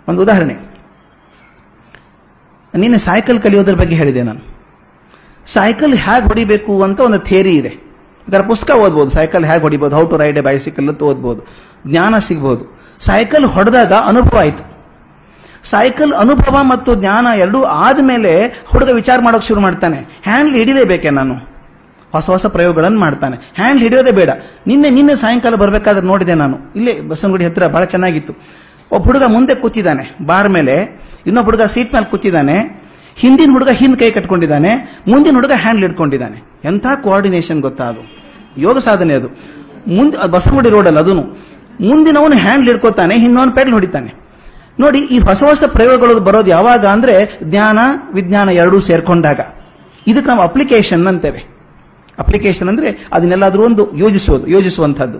ಒಂದು 0.07 0.21
ಉದಾಹರಣೆ. 0.21 0.53
ನೀನು 2.77 2.97
ಸೈಕಲ್ 2.97 3.41
ಕಲಿಯೋದ್ರ 3.41 3.73
ಬಗ್ಗೆ 3.73 3.95
ಹೇಳಿದೆ 3.95 4.21
ನಾನು. 4.21 4.39
ಸೈಕಲ್ 5.45 5.93
ಹೇಗೆ 5.93 6.27
ಹೊಡಿಬೇಕು 6.27 6.83
ಅಂತ 6.83 6.99
ಒಂದು 6.99 7.19
ಥೇರಿ 7.19 7.51
ಇದೆ. 7.51 7.90
ಅದರ 8.31 8.47
ಪುಸ್ತಕ 8.47 8.75
ಓದ್ಬೋದು. 8.75 9.09
ಸೈಕಲ್ 9.09 9.45
ಹೇಗೆ 9.45 9.61
ಹೊಡಿಬೋದು 9.61 9.95
how 9.95 10.03
to 10.03 10.17
ride 10.17 10.37
a 10.37 10.41
bicycle 10.41 10.89
ಅಂತ 10.89 11.03
ಓದ್ಬೋದು. 11.03 11.41
ಜ್ಞಾನ 11.87 12.15
ಸಿಗ್ಬೋದು. 12.17 12.81
ಸೈಕಲ್ 12.99 13.45
ಹೊಡೆದಾಗ 13.45 13.93
ಅನುಭವ 13.93 14.37
ಆಯಿತು. 14.37 14.71
ಸೈಕಲ್ 15.63 16.13
ಅನುಭವ 16.13 16.57
ಮತ್ತು 16.63 16.95
ಜ್ಞಾನ 16.95 17.27
ಎರಡೂ 17.39 17.63
ಆದ್ಮೇಲೆ 17.63 18.63
ಹುಡುಗ 18.65 18.89
ವಿಚಾರ 18.93 19.19
ಮಾಡೋಕೆ 19.23 19.47
ಶುರು 19.47 19.61
ಮಾಡ್ತಾನೆ. 19.61 19.97
ಹ್ಯಾಂಡ್ಲ್ 19.97 20.55
ಹಿಡಿಲೇಬೇಕೆ 20.55 21.09
ನಾನು? 21.09 21.33
ಹೊಸ 22.11 22.29
ಹೊಸ 22.29 22.45
ಪ್ರಯೋಗಗಳನ್ನು 22.45 22.99
ಮಾಡ್ತಾನೆ. 22.99 23.37
ಹ್ಯಾಂಡ್ಲ್ 23.37 23.83
ಹಿಡಿಯೋದೇ 23.83 24.11
ಬೇಡ. 24.11 24.29
ನಿನ್ನೆ 24.67 24.89
ನಿನ್ನೆ 24.89 25.17
ಸಾಯಂಕಾಲ 25.17 25.55
ಬರಬೇಕಾದ್ರೆ 25.55 26.01
ನೋಡಿದೆ 26.01 26.33
ನಾನು. 26.33 26.73
ಇಲ್ಲೇ 26.75 27.01
ಬಸವನಗುಡಿ 27.01 27.45
ಹತ್ತಿರ 27.45 27.67
ಬಹಳ 27.67 27.83
ಚೆನ್ನಾಗಿತ್ತು. 27.83 28.33
ಒಬ್ಬ 28.91 29.05
ಹುಡುಗ 29.05 29.23
ಮುಂದೆ 29.23 29.55
ಕೂತಿದ್ದಾನೆ. 29.55 30.25
ಬಾರ್ 30.25 30.49
ಮೇಲೆ. 30.49 30.73
ಇನ್ನೊಬ್ಬ 31.25 31.47
ಹುಡುಗ 31.47 31.61
ಸೀಟ್ 31.61 31.93
ಮೇಲೆ 31.93 32.05
ಕೂತಿದ್ದಾನೆ. 32.05 32.81
ಹಿಂದಿನ 33.15 33.51
ಹುಡುಗ 33.51 33.69
ಹಿಂದ್ 33.69 33.99
ಕೈ 33.99 34.11
ಕಟ್ಕೊಂಡಿದ್ದಾನೆ. 34.11 35.01
ಮುಂದಿನ 35.07 35.33
ಹುಡುಗ 35.33 35.51
ಹ್ಯಾಂಡ್ಲ್ 35.51 35.85
ಹಿಡ್ಕೊಂಡಿದ್ದಾನೆ. 35.85 36.59
ಎಂಥ 36.65 36.85
ಕೋಆರ್ಡಿನೇಷನ್ 37.03 37.61
ಗೊತ್ತಾ 37.61 37.83
ಯೋಗ 38.57 38.77
ಸಾಧನೆ 38.77 39.13
ಅದು. 39.13 39.27
ಮುಂದೆ 39.95 40.17
ರೋಡ್ 40.51 40.67
ರೋಡಲ್ಲಿ 40.67 40.99
ಅದನ್ನು 40.99 41.21
ಮುಂದಿನವನು 41.81 42.37
ಹ್ಯಾಂಡ್ಲ್ 42.37 42.67
ಹಿಡ್ಕೋತಾನೆ 42.67 43.15
ಹಿಂದವನು 43.15 43.51
ಪೆಡಲ್ 43.51 43.73
ಹೊಡಿತಾನೆ. 43.73 44.21
ನೋಡಿ, 44.79 44.99
ಈ 44.99 45.17
ಹೊಸ 45.17 45.43
ಹೊಸ 45.43 45.63
ಪ್ರಯೋಗಗಳು 45.69 46.19
ಬರೋದು 46.19 46.49
ಯಾವಾಗ 46.49 46.85
ಅಂದ್ರೆ 46.85 47.39
ಜ್ಞಾನ, 47.43 47.79
ವಿಜ್ಞಾನ 48.15 48.49
ಎರಡೂ 48.49 48.79
ಸೇರ್ಕೊಂಡಾಗ. 48.79 49.39
ಇದಕ್ಕೆ 50.07 50.27
ನಾವು 50.27 50.41
ಅಪ್ಲಿಕೇಶನ್ 50.41 51.07
ಅಂತೇವೆ. 51.07 51.61
ಅಪ್ಲಿಕೇಶನ್ 52.19 52.67
ಅಂದ್ರೆ 52.67 53.07
ಅದನ್ನೆಲ್ಲಾದ್ರೂ 53.13 53.65
ಒಂದು 53.65 53.97
ಯೋಜಿಸುವುದು 53.97 54.47
ಯೋಜಿಸುವಂತಹದ್ದು 54.47 55.17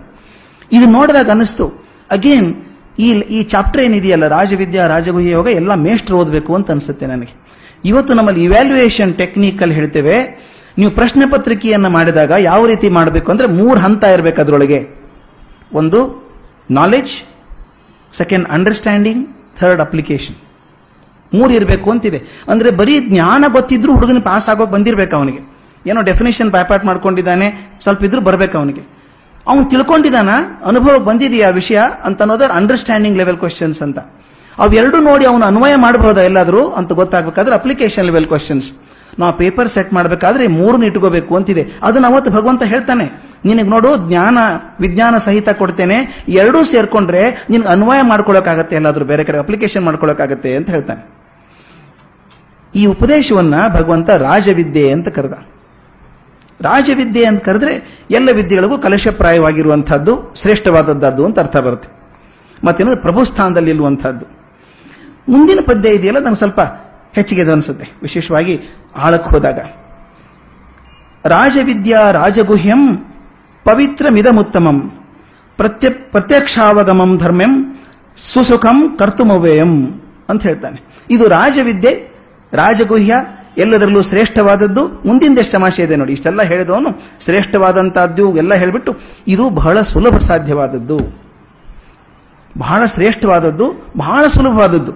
ಇದು 0.71 0.91
ನೋಡಿದಾಗ 0.91 1.29
ಅನಿಸ್ತು 1.29 1.67
ಅಗೇನ್ 2.11 2.55
ಈ 2.99 3.09
ಈ 3.09 3.43
ಚಾಪ್ಟರ್ 3.43 3.81
ಏನಿದೆಯಲ್ಲ, 3.81 4.27
ರಾಜವಿದ್ಯಾ 4.27 4.87
ರಾಜಗುಹ್ಯ 4.87 5.31
ಯೋಗ, 5.31 5.47
ಎಲ್ಲ 5.47 5.75
ಮೇಷ್ಟ್ರು 5.75 6.17
ಓದಬೇಕು 6.17 6.55
ಅಂತ 6.55 6.71
ಅನಿಸುತ್ತೆ 6.71 7.05
ನನಗೆ. 7.05 7.33
ಇವತ್ತು 7.85 8.13
ನಮ್ಮಲ್ಲಿ 8.13 8.43
ಇವ್ಯಾಲ್ಯೂಯೇಷನ್ 8.43 9.13
ಟೆಕ್ನಿಕಲ್ 9.13 9.73
ಹೇಳ್ತೇವೆ. 9.73 10.13
ನೀವು 10.77 10.91
ಪ್ರಶ್ನೆ 10.91 11.31
ಪತ್ರಿಕೆಯನ್ನು 11.31 11.89
ಮಾಡಿದಾಗ 11.89 12.31
ಯಾವ 12.39 12.65
ರೀತಿ 12.65 12.89
ಮಾಡಬೇಕು 12.89 13.31
ಅಂದ್ರೆ 13.31 13.47
ಮೂರು 13.47 13.79
ಹಂತ 13.79 14.03
ಇರಬೇಕು 14.03 14.41
ಅದರೊಳಗೆ. 14.41 14.79
ಒಂದು 15.73 15.99
knowledge 16.71 17.13
second 18.17 18.45
understanding 18.49 19.27
third 19.59 19.81
application 19.81 20.35
ಮೂರು 21.33 21.53
ಇರಬೇಕು 21.53 21.91
ಅಂತಿದೆ. 21.91 22.17
ಅಂದ್ರೆ 22.49 22.71
ಬರೀ 22.71 22.97
ಜ್ಞಾನ 22.97 23.45
ಗೊತ್ತಿದ್ರು 23.51 23.93
ಹುಡುಗನ 23.93 24.19
ಪಾಸ್ 24.19 24.49
ಆಗೋಕೆ 24.49 24.71
ಬಂದಿರಬೇಕು 24.71 25.15
ಅವನಿಗೆ. 25.15 25.41
ಏನೋ 25.89 26.01
ಡೆಫಿನೇಷನ್ 26.01 26.51
ಬೈಪಾಟ್ 26.51 26.85
ಮಾಡ್ಕೊಂಡಿದ್ದಾನೆ, 26.85 27.77
ಸ್ವಲ್ಪ 27.83 28.03
ಇದ್ರೂ 28.03 28.21
ಬರಬೇಕು 28.21 28.57
ಅವನಿಗೆ. 28.57 28.81
ಅವನು 29.47 29.69
ತಿಳ್ಕೊಂಡಿದ್ದಾನ? 29.69 30.29
ಅನುಭವ 30.65 31.03
ಬಂದಿದೆಯಾ 31.03 31.49
ವಿಷಯ 31.49 31.79
ಅಂತ 32.03 32.21
ಅನ್ನೋದ್ರ 32.21 32.51
ಅಂಡರ್ಸ್ಟ್ಯಾಂಡಿಂಗ್ 32.53 33.17
ಲೆವೆಲ್ 33.17 33.37
ಕ್ವಶನ್ಸ್ 33.37 33.81
ಅಂತ. 33.81 33.99
ಅವೆರಡು 34.59 34.97
ನೋಡಿ 34.97 35.25
ಅವನು 35.25 35.45
ಅನ್ವಯ 35.45 35.75
ಮಾಡಬಹುದಾ 35.75 36.21
ಎಲ್ಲಾದರೂ 36.21 36.69
ಅಂತ 36.69 36.91
ಗೊತ್ತಾಗಬೇಕಾದ್ರೆ 36.91 37.55
ಅಪ್ಲಿಕೇಶನ್ 37.55 38.05
ಲೆವೆಲ್ 38.05 38.25
ಕ್ವಶನ್ಸ್ 38.25 38.73
ನಾವು 39.19 39.33
ಪೇಪರ್ 39.37 39.69
ಸೆಟ್ 39.69 39.93
ಮಾಡಬೇಕಾದ್ರೆ 39.93 40.47
ಮೂರನ್ನ 40.47 40.83
ಇಟ್ಕೋಬೇಕು 40.83 41.35
ಅಂತಿದೆ. 41.35 41.63
ಅದನ್ನ 41.83 42.05
ಅವತ್ತು 42.11 42.29
ಭಗವಂತ 42.31 42.63
ಹೇಳ್ತಾನೆ, 42.63 43.05
ನಿನಗೆ 43.45 43.69
ನೋಡು, 43.69 43.89
ಜ್ಞಾನ, 44.09 44.37
ವಿಜ್ಞಾನ 44.81 45.15
ಸಹಿತ 45.17 45.49
ಕೊಡ್ತೇನೆ, 45.49 45.97
ಎರಡೂ 46.29 46.59
ಸೇರ್ಕೊಂಡ್ರೆ 46.63 47.23
ನಿನ್ಗೆ 47.49 47.69
ಅನ್ವಯ 47.69 48.01
ಮಾಡ್ಕೊಳ್ಳೋಕ್ಕಾಗತ್ತೆ 48.07 48.75
ಎಲ್ಲಾದ್ರೂ 48.75 49.05
ಬೇರೆ 49.05 49.23
ಕಡೆ 49.23 49.39
ಅಪ್ಲಿಕೇಶನ್ 49.39 49.85
ಮಾಡ್ಕೊಳ್ಳೋಕ್ಕಾಗತ್ತೆ 49.85 50.51
ಅಂತ 50.55 50.69
ಹೇಳ್ತಾನೆ. 50.69 51.03
ಈ 52.75 52.83
ಉಪದೇಶವನ್ನ 52.85 53.55
ಭಗವಂತ 53.73 54.09
ರಾಜವಿದ್ಯೆ 54.17 54.85
ಅಂತ 54.89 55.07
ಕರೆದ. 55.07 55.37
ರಾಜವಿದ್ಯೆ 56.61 57.23
ಅಂತ 57.25 57.41
ಕರೆದ್ರೆ 57.43 57.71
ಎಲ್ಲ 58.11 58.29
ವಿದ್ಯೆಗಳಿಗೂ 58.35 58.75
ಕಲಶಪ್ರಾಯವಾಗಿರುವಂತಹದ್ದು 58.79 60.13
ಶ್ರೇಷ್ಠವಾದದ್ದು 60.41 61.23
ಅಂತ 61.25 61.39
ಅರ್ಥ 61.39 61.57
ಬರುತ್ತೆ. 61.57 61.89
ಮತ್ತೇನಂದ್ರೆ 62.65 63.01
ಪ್ರಭು 63.01 63.21
ಸ್ಥಾನದಲ್ಲಿ 63.25 63.71
ಇರುವಂತಹದ್ದು 63.71 64.25
ಮುಂದಿನ 65.29 65.59
ಪದ್ಯ 65.67 65.89
ಇದೆಯಲ್ಲ, 65.89 66.19
ನಂಗೆ 66.19 66.37
ಸ್ವಲ್ಪ 66.37 66.61
ಹೆಚ್ಚಿಗೆ 67.13 67.41
ಅದು 67.41 67.51
ಅನಿಸುತ್ತೆ. 67.51 67.85
ವಿಶೇಷವಾಗಿ 68.01 68.55
ಆಳಕ್ಕೆ 68.95 69.29
ಹೋದಾಗ, 69.35 69.59
ರಾಜವಿದ್ಯಾ 71.25 72.11
ರಾಜಗುಹ್ಯಂ 72.11 72.97
ಪವಿತ್ರ 73.65 74.05
ಮಿದಮುತ್ತಮಂ 74.11 74.91
ಪ್ರತ್ಯ, 75.57 75.89
ಪ್ರತ್ಯಕ್ಷಾವಗಮಂ 75.89 77.17
ಧರ್ಮ್ಯಂ 77.17 77.75
ಸುಸುಖಂ 78.17 78.97
ಕರ್ತುಮವೇಯಂ 78.97 80.01
ಅಂತ 80.29 80.43
ಹೇಳ್ತಾನೆ. 80.43 81.05
ಇದು 81.09 81.27
ರಾಜವಿದ್ಯೆ, 81.27 81.91
ರಾಜಗುಹ್ಯ 82.53 83.13
ಎಲ್ಲದರಲ್ಲೂ 83.57 84.01
ಶ್ರೇಷ್ಠವಾದದ್ದು 84.01 85.07
ಮುಂದಿನ 85.07 85.37
ತಮಾಷೆ 85.51 85.83
ಇದೆ 85.83 85.95
ನೋಡಿ, 85.95 86.13
ಇಷ್ಟೆಲ್ಲ 86.13 86.41
ಹೇಳಿದವನು 86.41 86.89
ಶ್ರೇಷ್ಠವಾದಂತಹದ್ದು 87.23 88.37
ಎಲ್ಲ 88.37 88.53
ಹೇಳಿಬಿಟ್ಟು, 88.53 88.91
ಇದು 89.27 89.49
ಬಹಳ 89.49 89.81
ಸುಲಭ 89.81 90.17
ಸಾಧ್ಯವಾದದ್ದು. 90.17 90.97
ಬಹಳ 92.57 92.85
ಶ್ರೇಷ್ಠವಾದದ್ದು, 92.85 93.91
ಬಹಳ 93.97 94.25
ಸುಲಭವಾದದ್ದು. 94.25 94.91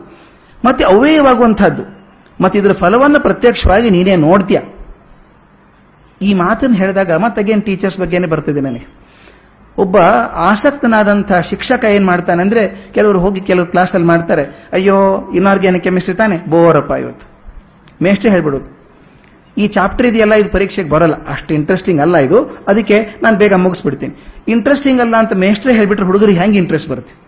ಮತ್ತೆ 0.66 0.84
ಅವ್ಯಯವಾಗುವಂತಹದ್ದು 0.84 2.05
ಮತ್ತೆ 2.42 2.60
ಇದರ 2.60 2.72
ಫಲವನ್ನು 2.74 3.20
ಪ್ರತ್ಯಕ್ಷವಾಗಿ 3.20 3.90
ನೀನೇ 3.90 4.16
ನೋಡ್ತೀಯ? 4.16 4.60
ಈ 6.22 6.34
ಮಾತನ್ನು 6.34 6.76
ಹೇಳಿದಾಗ 6.76 7.12
ಮತ್ತೆ 7.12 7.42
ಅಗೇನ್ 7.42 7.64
ಟೀಚರ್ಸ್ 7.64 8.00
ಬಗ್ಗೆನೇ 8.00 8.28
ಬರ್ತಿದೆ 8.28 8.62
ನನಗೆ. 8.62 9.06
ಒಬ್ಬ 9.78 9.98
ಆಸಕ್ತನಾದಂತಹ 10.34 11.40
ಶಿಕ್ಷಕ 11.40 11.86
ಏನು 11.86 12.06
ಮಾಡ್ತಾನೆ 12.06 12.42
ಅಂದ್ರೆ, 12.42 12.92
ಕೆಲವರು 12.94 13.20
ಹೋಗಿ 13.20 13.42
ಕೆಲವು 13.42 13.66
ಕ್ಲಾಸಲ್ಲಿ 13.66 14.08
ಮಾಡ್ತಾರೆ, 14.08 14.70
ಅಯ್ಯೋ 14.74 15.30
ಇನಾರ್ಗ್ಯಾನಿಕ್ 15.36 15.84
ಕೆಮಿಸ್ಟ್ರಿ 15.84 16.16
ತಾನೆ? 16.16 16.38
ಬೋರಪ್ಪ 16.38 16.92
ಇವತ್ತು. 16.92 17.28
ಮೇಷ್ಟ್ರಿ 18.04 18.32
ಹೇಳ್ಬಿಡೋದು. 18.32 18.76
ಈ 19.58 19.68
ಚಾಪ್ಟರ್ 19.68 20.08
ಇದೆಯಲ್ಲ, 20.08 20.34
ಇದು 20.34 20.52
ಪರೀಕ್ಷೆಗೆ 20.52 20.90
ಬರಲ್ಲ. 20.90 21.14
ಅಷ್ಟು 21.28 21.54
ಇಂಟ್ರೆಸ್ಟಿಂಗ್ 21.54 22.02
ಅಲ್ಲ 22.02 22.18
ಇದು. 22.18 22.66
ಅದಕ್ಕೆ 22.68 23.20
ನಾನು 23.24 23.38
ಬೇಗ 23.38 23.54
ಮುಗಿಸ್ಬಿಡ್ತೀನಿ. 23.54 24.36
ಇಂಟ್ರೆಸ್ಟಿಂಗ್ 24.48 25.02
ಅಲ್ಲ 25.02 25.16
ಅಂತ 25.16 25.34
ಮೇಷ್ಟ್ರೆ 25.34 25.74
ಹೇಳ್ಬಿಟ್ರೆ 25.74 26.06
ಹುಡುಗರಿಗೆ 26.06 26.40
ಹೆಂಗೆ 26.40 26.58
ಇಂಟ್ರೆಸ್ಟ್ 26.58 26.90
ಬರುತ್ತೆ? 26.90 27.26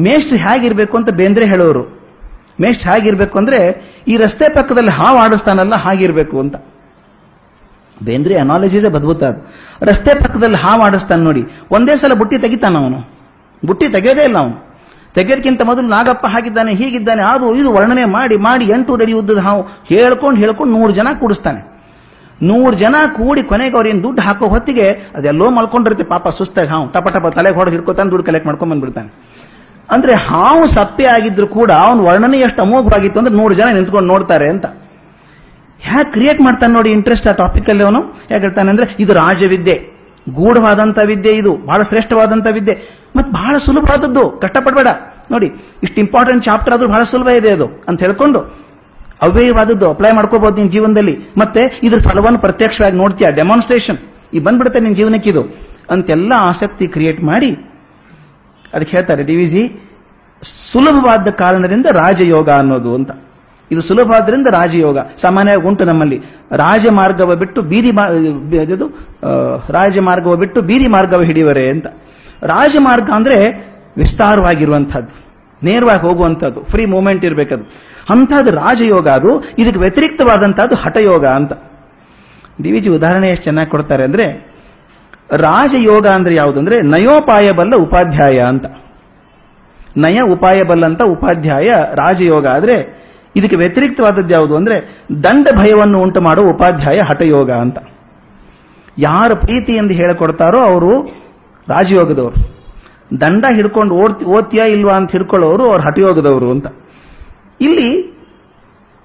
ಮೇಷ್ಟ್ರು 0.00 0.38
ಹೇಗಿರಬೇಕು 0.38 0.96
ಅಂತ 0.96 1.08
ಬೇಂದ್ರೆ 1.10 1.46
ಹೇಳೋರು. 1.46 1.97
ಮೇಷ್ಟ್ 2.60 2.88
ಹೇಗಿರ್ಬೇಕು 2.88 3.38
ಅಂದ್ರೆ, 3.38 3.58
ಈ 4.08 4.16
ರಸ್ತೆ 4.16 4.54
ಪಕ್ಕದಲ್ಲಿ 4.54 4.90
ಹಾವು 4.90 5.18
ಆಡಿಸ್ತಾನಲ್ಲ 5.18 5.74
ಹಾಗಿರ್ಬೇಕು 5.74 6.40
ಅಂತ. 6.40 6.56
ಬೇಂದ್ರೆ 8.04 8.38
ಅನಾಲಜಿಸೇ 8.38 8.88
ಬದ್ಭುತ 8.88 9.24
ಅದು. 9.24 9.54
ರಸ್ತೆ 9.84 10.14
ಪಕ್ಕದಲ್ಲಿ 10.14 10.56
ಹಾವು 10.56 10.82
ಆಡಿಸ್ತಾನೆ 10.82 11.22
ನೋಡಿ, 11.22 11.42
ಒಂದೇ 11.70 11.96
ಸಲ 11.96 12.12
ಬುಟ್ಟಿ 12.12 12.38
ತೆಗಿತಾನ 12.38 12.76
ಅವನು. 12.76 12.98
ಬುಟ್ಟಿ 13.66 13.88
ತೆಗೆಯೋದೇ 13.88 14.24
ಇಲ್ಲ 14.24 14.38
ಅವನು. 14.38 14.68
ತೆಗೆಯೋದಕ್ಕಿಂತ 15.14 15.62
ಮೊದಲು 15.62 15.88
ನಾಗಪ್ಪ 15.88 16.26
ಹಾಗಿದ್ದಾನೆ, 16.26 16.74
ಹೀಗಿದ್ದಾನೆ, 16.74 17.22
ಅದು 17.22 17.54
ಇದು 17.54 17.72
ವರ್ಣನೆ 17.72 18.04
ಮಾಡಿ 18.04 18.36
ಮಾಡಿ 18.36 18.64
ಎಂಟು 18.64 18.94
ಅಡಿ 18.94 19.12
ಉದ್ದದ 19.12 19.38
ಹಾವು 19.38 19.62
ಹೇಳ್ಕೊಂಡು 19.62 20.40
ಹೇಳ್ಕೊಂಡು 20.40 20.78
ನೂರು 20.78 20.92
ಜನ 20.92 21.06
ಕೂಡಿಸ್ತಾನೆ. 21.20 21.78
ನೂರು 22.42 22.76
ಜನ 22.76 22.94
ಕೂಡಿ 23.16 23.42
ಕೊನೆಗೆ 23.42 23.76
ಅವ್ರೇನು 23.76 24.02
ದುಡ್ಡು 24.02 24.22
ಹಾಕೋ 24.22 24.48
ಹೊತ್ತಿಗೆ 24.48 24.90
ಅದೆಲ್ಲೋ 24.90 25.50
ಮಲ್ಕೊಂಡಿರುತ್ತೆ 25.50 26.04
ಪಾಪ 26.04 26.28
ಸುಸ್ತಾಗಿ 26.28 26.68
ಹಾವು. 26.68 26.88
ಟಪ 26.88 27.08
ಟಪ 27.08 27.26
ತಲೆಗೆ 27.34 27.56
ಹೊಡೆದು 27.56 27.76
ಹಿಡ್ಕೊತಾನೆ 27.76 28.10
ದುಡ್ಡು 28.10 28.26
ಕಲೆಕ್ಟ್ 28.26 28.46
ಮಾಡ್ಕೊಂಡ್ 28.46 28.72
ಬಂದ್ಬಿಡ್ತಾನೆ. 28.72 29.08
ಅಂದ್ರೆ 29.90 30.12
ಹಾವು 30.12 30.66
ಸಪ್ಪೆ 30.66 31.04
ಆಗಿದ್ರು 31.04 31.48
ಕೂಡ 31.48 31.70
ಅವನ 31.70 32.00
ವರ್ಣನೆ 32.00 32.38
ಎಷ್ಟು 32.38 32.62
ಅಮೋಘವಾಗಿತ್ತು 32.62 33.18
ಅಂದ್ರೆ 33.20 33.34
ನೂರು 33.34 33.54
ಜನ 33.54 33.64
ನಿಂತ್ಕೊಂಡು 33.64 34.08
ನೋಡ್ತಾರೆ 34.08 34.48
ಅಂತ. 34.48 34.66
ಹ್ಯಾಕ್ 34.66 36.12
ಕ್ರಿಯೇಟ್ 36.12 36.40
ಮಾಡ್ತಾನೆ 36.40 36.72
ನೋಡಿ 36.72 36.90
ಇಂಟ್ರೆಸ್ಟ್ 36.90 37.28
ಆ 37.28 37.32
ಟಾಪಿಕ್ 37.32 37.70
ಅಲ್ಲಿ 37.70 37.84
ಅವನು? 37.84 38.00
ಯಾಕೆ 38.00 38.38
ಹೇಳ್ತಾನೆ 38.38 38.70
ಅಂದ್ರೆ 38.70 38.96
ಇದು 39.00 39.12
ರಾಜವಿದ್ಯೆ. 39.12 39.98
ಗೂಢವಾದಂತ 40.34 40.98
ವಿದ್ಯೆ 41.06 41.32
ಇದು, 41.32 41.56
ಬಹಳ 41.56 41.82
ಶ್ರೇಷ್ಠವಾದಂತ 41.82 42.46
ವಿದ್ಯೆ. 42.52 43.04
ಮತ್ತೆ 43.16 43.32
ಬಹಳ 43.32 43.56
ಸುಲಭವಾದದ್ದು, 43.56 44.30
ಕಷ್ಟಪಡಬೇಡ. 44.30 44.86
ನೋಡಿ, 45.30 45.46
ಇಷ್ಟು 45.82 46.00
ಇಂಪಾರ್ಟೆಂಟ್ 46.00 46.44
ಚಾಪ್ಟರ್ 46.44 46.74
ಆದ್ರೂ 46.74 46.88
ಬಹಳ 46.88 47.02
ಸುಲಭ 47.02 47.28
ಇದೆ 47.28 47.50
ಅದು 47.50 47.84
ಅಂತ 47.88 48.00
ಹೇಳ್ಕೊಂಡು 48.00 48.38
ಅವ್ಯಯವಾದದ್ದು 49.22 49.90
ಅಪ್ಲೈ 49.90 50.12
ಮಾಡ್ಕೋಬಹುದು 50.12 50.56
ನಿನ್ನ 50.56 50.70
ಜೀವನದಲ್ಲಿ. 50.70 51.18
ಮತ್ತೆ 51.38 51.80
ಇದ್ರ 51.82 51.98
ಫಲವನ್ನು 51.98 52.38
ಪ್ರತ್ಯಕ್ಷವಾಗಿ 52.38 52.96
ನೋಡ್ತೀಯ? 52.96 53.32
ಡೆಮಾನ್ಸ್ಟ್ರೇಷನ್ 53.32 53.98
ಈ 54.34 54.38
ಬಂದ್ಬಿಡುತ್ತೆ 54.38 54.80
ನಿನ್ 54.80 54.96
ಜೀವನಕ್ಕೆ 54.96 55.30
ಇದು. 55.30 55.42
ಅಂತೆಲ್ಲ 55.90 56.32
ಆಸಕ್ತಿ 56.36 56.86
ಕ್ರಿಯೇಟ್ 56.86 57.24
ಮಾಡಿ 57.24 57.56
ಅದಕ್ಕೆ 58.74 58.96
ಹೇಳ್ತಾರೆ, 58.96 59.22
ಡಿ 59.22 59.36
ವಿ 59.36 59.44
ಜಿ, 59.44 59.90
ಸುಲಭವಾದ 60.72 61.28
ಕಾರಣದಿಂದ 61.30 61.86
ರಾಜಯೋಗ 61.86 62.50
ಅನ್ನೋದು 62.50 62.94
ಅಂತ. 62.94 63.10
ಇದು 63.72 63.80
ಸುಲಭ 63.80 64.12
ಆದ್ರಿಂದ 64.12 64.46
ರಾಜಯೋಗ. 64.46 64.98
ಸಾಮಾನ್ಯವಾಗಿ 64.98 65.68
ಉಂಟು 65.68 65.84
ನಮ್ಮಲ್ಲಿ. 65.84 66.18
ರಾಜಮಾರ್ಗವ 66.56 67.34
ಬಿಟ್ಟು 67.34 67.62
ಬೀದಿ 67.62 67.90
ರಾಜಮಾರ್ಗವ 69.72 70.36
ಬಿಟ್ಟು 70.36 70.62
ಬೀದಿ 70.62 70.86
ಮಾರ್ಗವ 70.86 71.22
ಹಿಡಿಯುವರೆ 71.22 71.70
ಅಂತ. 71.70 71.86
ರಾಜಮಾರ್ಗ 72.42 73.10
ಅಂದ್ರೆ 73.14 73.50
ವಿಸ್ತಾರವಾಗಿರುವಂತಹದ್ದು 73.96 75.28
ನೇರವಾಗಿ 75.62 76.00
ಹೋಗುವಂಥದ್ದು 76.00 76.64
ಫ್ರೀ 76.64 76.86
ಮೂವ್ಮೆಂಟ್ 76.86 77.24
ಇರಬೇಕದು. 77.24 77.62
ಅಂಥದ್ದು 78.10 78.50
ರಾಜಯೋಗ 78.50 79.08
ಅದು, 79.08 79.44
ಇದಕ್ಕೆ 79.58 79.80
ವ್ಯತಿರಿಕ್ತವಾದಂತಹದ್ದು 79.80 80.74
ಹಠಯೋಗ 80.74 81.26
ಅಂತ. 81.26 81.52
ಡಿ 82.62 82.70
ವಿ 82.72 82.80
ಜಿ 82.80 82.90
ಉದಾಹರಣೆ 82.90 83.28
ಎಷ್ಟು 83.28 83.44
ಚೆನ್ನಾಗಿ 83.44 83.70
ಕೊಡ್ತಾರೆ 83.70 84.04
ಅಂದ್ರೆ 84.04 84.57
ರಾಜಯೋಗ 85.36 86.06
ಅಂದ್ರೆ 86.06 86.34
ಯಾವುದು 86.34 86.58
ಅಂದ್ರೆ 86.58 86.80
ನಯೋಪಾಯ 86.80 87.52
ಬಲ್ಲ 87.52 87.76
ಉಪಾಧ್ಯಾಯ 87.76 88.36
ಅಂತ. 88.48 88.66
ನಯ 89.96 90.20
ಉಪಾಯ 90.20 90.62
ಬಲ್ಲಂತ 90.62 91.02
ಉಪಾಧ್ಯಾಯ 91.02 91.74
ರಾಜಯೋಗ 91.94 92.46
ಆದ್ರೆ 92.46 92.98
ಇದಕ್ಕೆ 93.36 93.56
ವ್ಯತಿರಿಕ್ತವಾದದ್ದು 93.56 94.36
ಯಾವುದು 94.36 94.56
ಅಂದ್ರೆ 94.56 95.06
ದಂಡ 95.24 95.46
ಭಯವನ್ನು 95.58 95.98
ಉಂಟು 95.98 96.20
ಮಾಡುವ 96.20 96.50
ಉಪಾಧ್ಯಾಯ 96.50 97.00
ಹಠಯೋಗ 97.08 97.50
ಅಂತ. 97.50 97.78
ಯಾರು 98.98 99.36
ಪ್ರೀತಿ 99.36 99.72
ಎಂದು 99.72 99.94
ಹೇಳಿಕೊಡ್ತಾರೋ 99.94 100.60
ಅವರು 100.60 101.02
ರಾಜಯೋಗದವರು. 101.68 102.58
ದಂಡ 103.20 103.44
ಹಿಡ್ಕೊಂಡು 103.54 103.94
ಓಡ್ತಿ, 103.94 104.24
ಓದ್ತೀಯಾ 104.24 104.64
ಇಲ್ವಾ 104.64 104.92
ಅಂತ 104.92 105.12
ಹಿಡ್ಕೊಳ್ಳೋರು 105.12 105.64
ಅವ್ರು 105.66 105.82
ಹಠಯೋಗದವರು 105.82 106.50
ಅಂತ. 106.50 106.66
ಇಲ್ಲಿ 107.60 108.17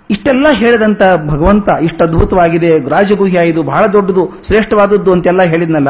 ಇಷ್ಟೆಲ್ಲ 0.10 0.48
ಹೇಳಿದಂತ 0.58 1.02
ಭಗವಂತ 1.28 1.70
ಇಷ್ಟು 1.84 2.04
ಅದ್ಭುತವಾಗಿದೆ 2.04 2.90
ರಾಜಗುಹ್ಯ 2.90 3.50
ಇದು 3.50 3.64
ಬಹಳ 3.64 3.86
ದೊಡ್ಡದು, 3.86 4.44
ಶ್ರೇಷ್ಠವಾದದ್ದು 4.48 5.12
ಅಂತೆಲ್ಲ 5.12 5.42
ಹೇಳಿದ್ನಲ್ಲ, 5.42 5.88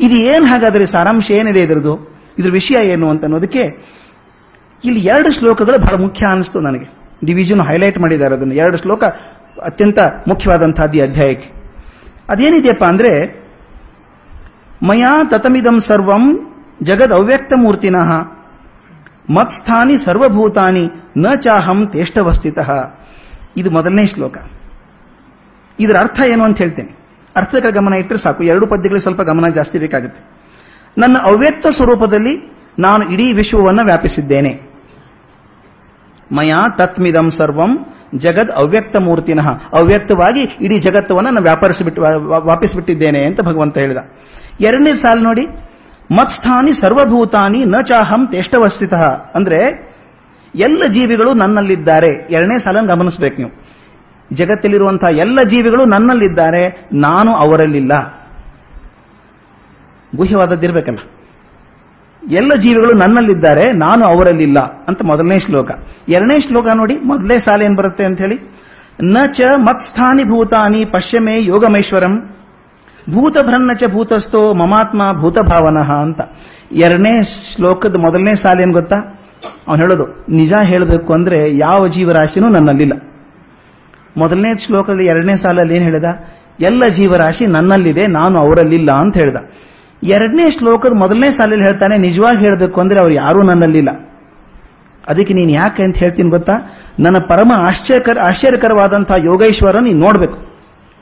ಇದು 0.00 0.14
ಏನ್ 0.14 0.46
ಹಾಗಾದ್ರೆ 0.46 0.86
ಸಾರಾಂಶ 0.86 1.30
ಏನಿದೆ 1.30 1.60
ಇದರದು 1.60 2.10
ಇದ್ರ 2.38 2.50
ವಿಷಯ 2.52 2.88
ಏನು 2.88 3.10
ಅಂತ 3.10 3.22
ಅನ್ನೋದಕ್ಕೆ 3.22 3.62
ಇಲ್ಲಿ 4.84 5.00
ಎರಡು 5.00 5.38
ಶ್ಲೋಕಗಳು 5.38 5.78
ಬಹಳ 5.78 6.02
ಮುಖ್ಯ 6.02 6.26
ಅನಿಸ್ತು 6.30 6.60
ನನಗೆ. 6.60 7.00
ಡಿವಿಜನ್ 7.24 7.60
ಹೈಲೈಟ್ 7.60 7.98
ಮಾಡಿದ್ದಾರೆ 7.98 8.34
ಅದನ್ನು. 8.34 8.54
ಎರಡು 8.54 8.76
ಶ್ಲೋಕ 8.76 9.04
ಅತ್ಯಂತ 9.64 9.98
ಮುಖ್ಯವಾದಂತಹದ್ದು 10.28 10.98
ಈ 10.98 11.00
ಅಧ್ಯಾಯಕ್ಕೆ. 11.00 11.48
ಅದೇನಿದೆಯಪ್ಪ 12.28 12.84
ಅಂದ್ರೆ, 12.84 13.40
ಮಯಾ 14.82 15.24
ತತಮಿದಂ 15.30 15.80
ಸರ್ವಂ 15.80 16.54
ಜಗದ್ 16.82 17.12
ಅವ್ಯಕ್ತ 17.12 17.52
ಮೂರ್ತಿನಃ, 17.56 18.18
ಮತ್ಸ್ಥಾನಿ 19.30 19.96
ಸರ್ವಭೂತಾನಿ 20.04 20.88
ನ 21.16 21.26
ಚಾಹಂ 21.34 21.86
ತೇಷ್ಟವಸ್ಥಿತಃ. 21.86 22.99
ಇದು 23.60 23.70
ಮೊದಲನೇ 23.70 24.04
ಶ್ಲೋಕ. 24.04 24.36
ಇದರ 25.80 25.96
ಅರ್ಥ 25.96 26.20
ಏನು 26.20 26.44
ಅಂತ 26.44 26.58
ಹೇಳ್ತೇನೆ. 26.58 26.92
ಅರ್ಥಕ್ಕೆ 27.36 27.70
ಗಮನ 27.70 27.94
ಇಟ್ಟರೆ 27.94 28.18
ಸಾಕು. 28.18 28.44
ಎರಡು 28.44 28.66
ಪದ್ಯಗಳಿಗೆ 28.66 29.02
ಸ್ವಲ್ಪ 29.02 29.22
ಗಮನ 29.22 29.48
ಜಾಸ್ತಿ 29.48 29.78
ಬೇಕಾಗುತ್ತೆ. 29.78 30.20
ನನ್ನ 30.98 31.16
ಅವ್ಯಕ್ತ 31.18 31.66
ಸ್ವರೂಪದಲ್ಲಿ 31.76 32.52
ನಾನು 32.78 33.10
ಇಡೀ 33.10 33.32
ವಿಶ್ವವನ್ನು 33.32 33.84
ವ್ಯಾಪಿಸಿದ್ದೇನೆ. 33.84 34.60
ಮಯಾ 36.32 36.68
ತತ್ಮಿದಂ 36.78 37.30
ಸರ್ವಂ 37.30 37.86
ಜಗದ್ 38.16 38.50
ಅವ್ಯಕ್ತ 38.50 38.96
ಮೂರ್ತಿನಃ. 38.96 39.48
ಅವ್ಯಕ್ತವಾಗಿ 39.72 40.40
ಇಡೀ 40.40 40.78
ಜಗತ್ತವನ್ನು 40.78 41.30
ನಾನು 41.30 41.46
ವಾಪಸ್ 41.46 41.82
ವ್ಯಾಪಿಸಿಬಿಟ್ಟಿದ್ದೇನೆ 42.44 43.24
ಅಂತ 43.24 43.40
ಭಗವಂತ 43.40 43.78
ಹೇಳಿದ. 43.78 43.96
ಎರಡನೇ 44.60 44.92
ಸಾಲು 44.92 45.22
ನೋಡಿ. 45.22 45.46
ಮತ್ಸ್ಥಾನಿ 46.10 46.72
ಸರ್ವಭೂತಾನಿ 46.72 47.64
ನ 47.64 47.74
ಚಾಹಂ 47.80 48.26
ತೇಷ್ಟವಸ್ಥಿತ 48.26 48.94
ಅಂದ್ರೆ 49.34 49.90
ಎಲ್ಲ 50.54 50.86
ಜೀವಿಗಳು 50.86 51.34
ನನ್ನಲ್ಲಿದ್ದಾರೆ. 51.34 52.26
ಎರಡನೇ 52.30 52.58
ಸಾಲ 52.58 52.86
ಗಮನಿಸಬೇಕು 52.86 53.36
ನೀವು. 53.36 53.70
ಜಗತ್ತಲ್ಲಿರುವಂತಹ 54.32 55.18
ಎಲ್ಲ 55.18 55.42
ಜೀವಿಗಳು 55.42 55.84
ನನ್ನಲ್ಲಿದ್ದಾರೆ. 55.84 56.88
ನಾನು 56.92 57.32
ಅವರಲ್ಲಿಲ್ಲ. 57.32 58.20
ಗುಹ್ಯವಾದದ್ದಿರಬೇಕಲ್ಲ 60.16 60.98
ಎಲ್ಲ 62.30 62.54
ಜೀವಿಗಳು 62.54 62.92
ನನ್ನಲ್ಲಿದ್ದಾರೆ. 62.92 63.72
ನಾನು 63.72 64.06
ಅವರಲ್ಲಿಲ್ಲ 64.06 64.60
ಅಂತ 64.60 65.02
ಮೊದಲನೇ 65.04 65.38
ಶ್ಲೋಕ. 65.38 65.70
ಎರಡನೇ 66.08 66.40
ಶ್ಲೋಕ 66.40 66.66
ನೋಡಿ 66.74 66.96
ಮೊದಲನೇ 66.96 67.38
ಸಾಲ 67.38 67.62
ಏನ್ 67.62 67.76
ಬರುತ್ತೆ 67.76 68.04
ಅಂತ 68.04 68.20
ಹೇಳಿ. 68.20 68.38
ನ 69.02 69.16
ಚ 69.32 69.40
ಮತ್ಸ್ಥಾನಿ 69.56 70.24
ಭೂತಾನಿ 70.24 70.84
ಪಶ್ಯಮೇ 70.84 71.38
ಯೋಗಮೇಶ್ವರಂ. 71.46 72.36
ಭೂತಭ್ರನ್ನ 73.10 73.70
ಚ 73.80 73.82
ಭೂತಸ್ಥೋ 73.92 74.54
ಮಮಾತ್ಮ 74.54 75.20
ಭೂತಭಾವನಃ 75.20 75.92
ಅಂತ. 76.02 76.20
ಎರಡನೇ 76.72 77.22
ಶ್ಲೋಕದ 77.22 77.94
ಮೊದಲನೇ 77.96 78.34
ಸಾಲ 78.34 78.60
ಏನ್ 78.60 78.72
ಗೊತ್ತಾ? 78.72 79.19
ಅವನು 79.68 79.78
ಹೇಳೋದು, 79.82 80.04
ನಿಜ 80.32 80.52
ಹೇಳಬೇಕು 80.70 81.10
ಅಂದ್ರೆ 81.12 81.38
ಯಾವ 81.58 81.80
ಜೀವರಾಶಿನೂ 81.88 82.48
ನನ್ನಲ್ಲಿಲ್ಲ. 82.48 82.94
ಮೊದಲನೇ 84.16 84.50
ಶ್ಲೋಕದಲ್ಲಿ 84.64 85.06
ಎರಡನೇ 85.06 85.34
ಸಾಲಲ್ಲಿ 85.34 85.74
ಏನ್ 85.76 85.84
ಹೇಳಿದ? 85.84 86.08
ಎಲ್ಲ 86.60 86.82
ಜೀವರಾಶಿ 86.96 87.44
ನನ್ನಲ್ಲಿದೆ, 87.46 88.04
ನಾನು 88.06 88.36
ಅವರಲ್ಲಿಲ್ಲ 88.38 88.90
ಅಂತ 89.02 89.14
ಹೇಳ್ದ. 89.16 89.38
ಎರಡನೇ 90.02 90.46
ಶ್ಲೋಕದ 90.50 90.94
ಮೊದಲನೇ 90.94 91.30
ಸಾಲಲ್ಲಿ 91.30 91.64
ಹೇಳ್ತಾನೆ, 91.64 91.94
ನಿಜವಾಗಿ 91.98 92.38
ಹೇಳಬೇಕು 92.38 92.78
ಅಂದ್ರೆ 92.80 93.00
ಅವ್ರು 93.00 93.14
ಯಾರೂ 93.14 93.40
ನನ್ನಲ್ಲಿಲ್ಲ. 93.42 93.90
ಅದಕ್ಕೆ 95.04 95.32
ನೀನು 95.34 95.52
ಯಾಕೆ 95.52 95.82
ಅಂತ 95.82 95.96
ಹೇಳ್ತೀನಿ 95.98 96.30
ಗೊತ್ತಾ? 96.30 96.56
ನನ್ನ 97.00 97.18
ಪರಮ 97.28 97.50
ಆಶ್ಚರ್ಯಕರ, 97.68 98.16
ಆಶ್ಚರ್ಯಕರವಾದಂತಹ 98.28 99.18
ಯೋಗೇಶ್ವರ 99.24 99.76
ನೀನು 99.80 100.00
ನೋಡಬೇಕು. 100.00 100.38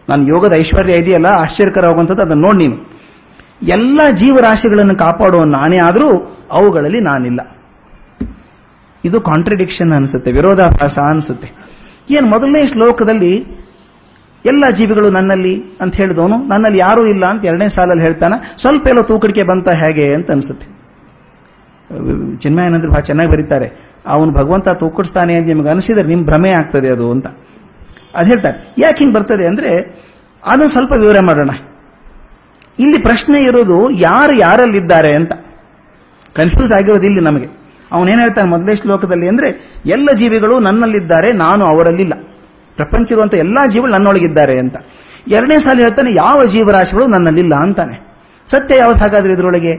ನಾನು 0.08 0.22
ಯೋಗದ 0.26 0.54
ಐಶ್ವರ್ಯ 0.54 0.94
ಇದೆಯಲ್ಲ, 0.94 1.28
ಆಶ್ಚರ್ಯಕರವಾಗುವಂಥದ್ದು 1.42 2.22
ಅದನ್ನು 2.22 2.42
ನೋಡಿ 2.42 2.58
ನೀನು. 2.58 2.78
ಎಲ್ಲ 3.68 4.00
ಜೀವರಾಶಿಗಳನ್ನು 4.14 4.94
ಕಾಪಾಡುವ 4.96 5.44
ನಾನೇ 5.50 5.78
ಆದರೂ 5.78 6.10
ಅವುಗಳಲ್ಲಿ 6.52 7.00
ನಾನಿಲ್ಲ. 7.00 7.40
ಇದು 9.08 9.18
ಕಾಂಟ್ರಡಿಕ್ಷನ್ 9.20 9.92
ಅನಿಸುತ್ತೆ, 9.92 10.30
ವಿರೋಧಾಭಾಸ 10.32 10.98
ಅನಿಸುತ್ತೆ. 11.10 11.48
ಏನು 12.10 12.26
ಮೊದಲನೇ 12.26 12.62
ಶ್ಲೋಕದಲ್ಲಿ 12.66 13.32
ಎಲ್ಲ 14.44 14.64
ಜೀವಿಗಳು 14.70 15.08
ನನ್ನಲ್ಲಿ 15.10 15.54
ಅಂತ 15.80 15.92
ಹೇಳಿದವನು, 15.96 16.36
ನನ್ನಲ್ಲಿ 16.46 16.78
ಯಾರೂ 16.78 17.02
ಇಲ್ಲ 17.06 17.24
ಅಂತ 17.26 17.42
ಎರಡನೇ 17.44 17.68
ಸಾಲಲ್ಲಿ 17.68 18.04
ಹೇಳ್ತಾನೆ, 18.04 18.36
ಸ್ವಲ್ಪ 18.60 18.84
ಎಲ್ಲ 18.88 19.02
ತೂಕಡಿಕೆ 19.02 19.42
ಬಂತ 19.42 19.68
ಹೇಗೆ 19.82 20.06
ಅಂತ 20.14 20.30
ಅನಿಸುತ್ತೆ. 20.30 20.66
ಚಿನ್ಮಯನಂದ್ರೆ 22.36 22.90
ಬಹಳ 22.90 23.00
ಚೆನ್ನಾಗಿ 23.00 23.30
ಬರೀತಾರೆ, 23.30 23.68
ಅವನು 24.06 24.30
ಭಗವಂತ 24.32 24.68
ತೂಕಡಿಸ್ತಾನೆ 24.80 25.34
ಅಂತ 25.34 25.46
ನಿಮ್ಗೆ 25.46 25.70
ಅನಿಸಿದ್ರೆ 25.70 26.06
ನಿಮ್ 26.08 26.24
ಭ್ರಮೆ 26.24 26.50
ಆಗ್ತದೆ 26.50 26.88
ಅದು 26.88 27.06
ಅಂತ. 27.10 27.26
ಅದು 28.14 28.26
ಹೇಳ್ತಾರೆ, 28.28 28.58
ಯಾಕೆ 28.78 28.98
ಹಿಂಗ್ 28.98 29.14
ಬರ್ತದೆ 29.14 29.44
ಅಂದ್ರೆ 29.46 29.72
ಅದನ್ನು 30.42 30.68
ಸ್ವಲ್ಪ 30.68 30.92
ವಿವರ 30.92 31.20
ಮಾಡೋಣ. 31.20 31.52
ಇಲ್ಲಿ 32.78 32.98
ಪ್ರಶ್ನೆ 33.02 33.38
ಇರೋದು 33.40 33.78
ಯಾರು 34.00 34.34
ಯಾರಲ್ಲಿದ್ದಾರೆ 34.36 35.12
ಅಂತ. 35.12 35.32
ಕನ್ಫ್ಯೂಸ್ 36.36 36.72
ಆಗಿರೋದು 36.72 37.06
ಇಲ್ಲಿ 37.06 37.20
ನಮಗೆ. 37.20 37.48
ಅವನೇನ್ 37.92 38.20
ಹೇಳ್ತಾನೆ 38.20 38.48
ಮೊದಲೇ 38.48 38.76
ಶ್ಲೋಕದಲ್ಲಿ 38.76 39.28
ಅಂದ್ರೆ, 39.28 39.74
ಎಲ್ಲ 39.86 40.08
ಜೀವಿಗಳು 40.14 40.60
ನನ್ನಲ್ಲಿದ್ದಾರೆ, 40.60 41.32
ನಾನು 41.32 41.64
ಅವರಲ್ಲಿಲ್ಲ. 41.64 42.12
ಪ್ರಪಂಚ 42.76 43.12
ಇರುವಂತ 43.12 43.34
ಎಲ್ಲಾ 43.34 43.66
ಜೀವಿಗಳು 43.66 43.92
ನನ್ನೊಳಗಿದ್ದಾರೆ 43.92 44.58
ಅಂತ. 44.58 44.74
ಎರಡನೇ 45.28 45.58
ಸಾಲ 45.58 45.78
ಹೇಳ್ತಾನೆ, 45.78 46.10
ಯಾವ 46.10 46.44
ಜೀವರಾಶಿಗಳು 46.44 47.06
ನನ್ನಲ್ಲಿಲ್ಲ 47.06 47.54
ಅಂತಾನೆ. 47.54 48.08
ಸತ್ಯ 48.46 48.76
ಯಾವ್ದು 48.76 49.00
ಹಾಗಾದ್ರೆ 49.00 49.32
ಇದರೊಳಗೆ? 49.32 49.72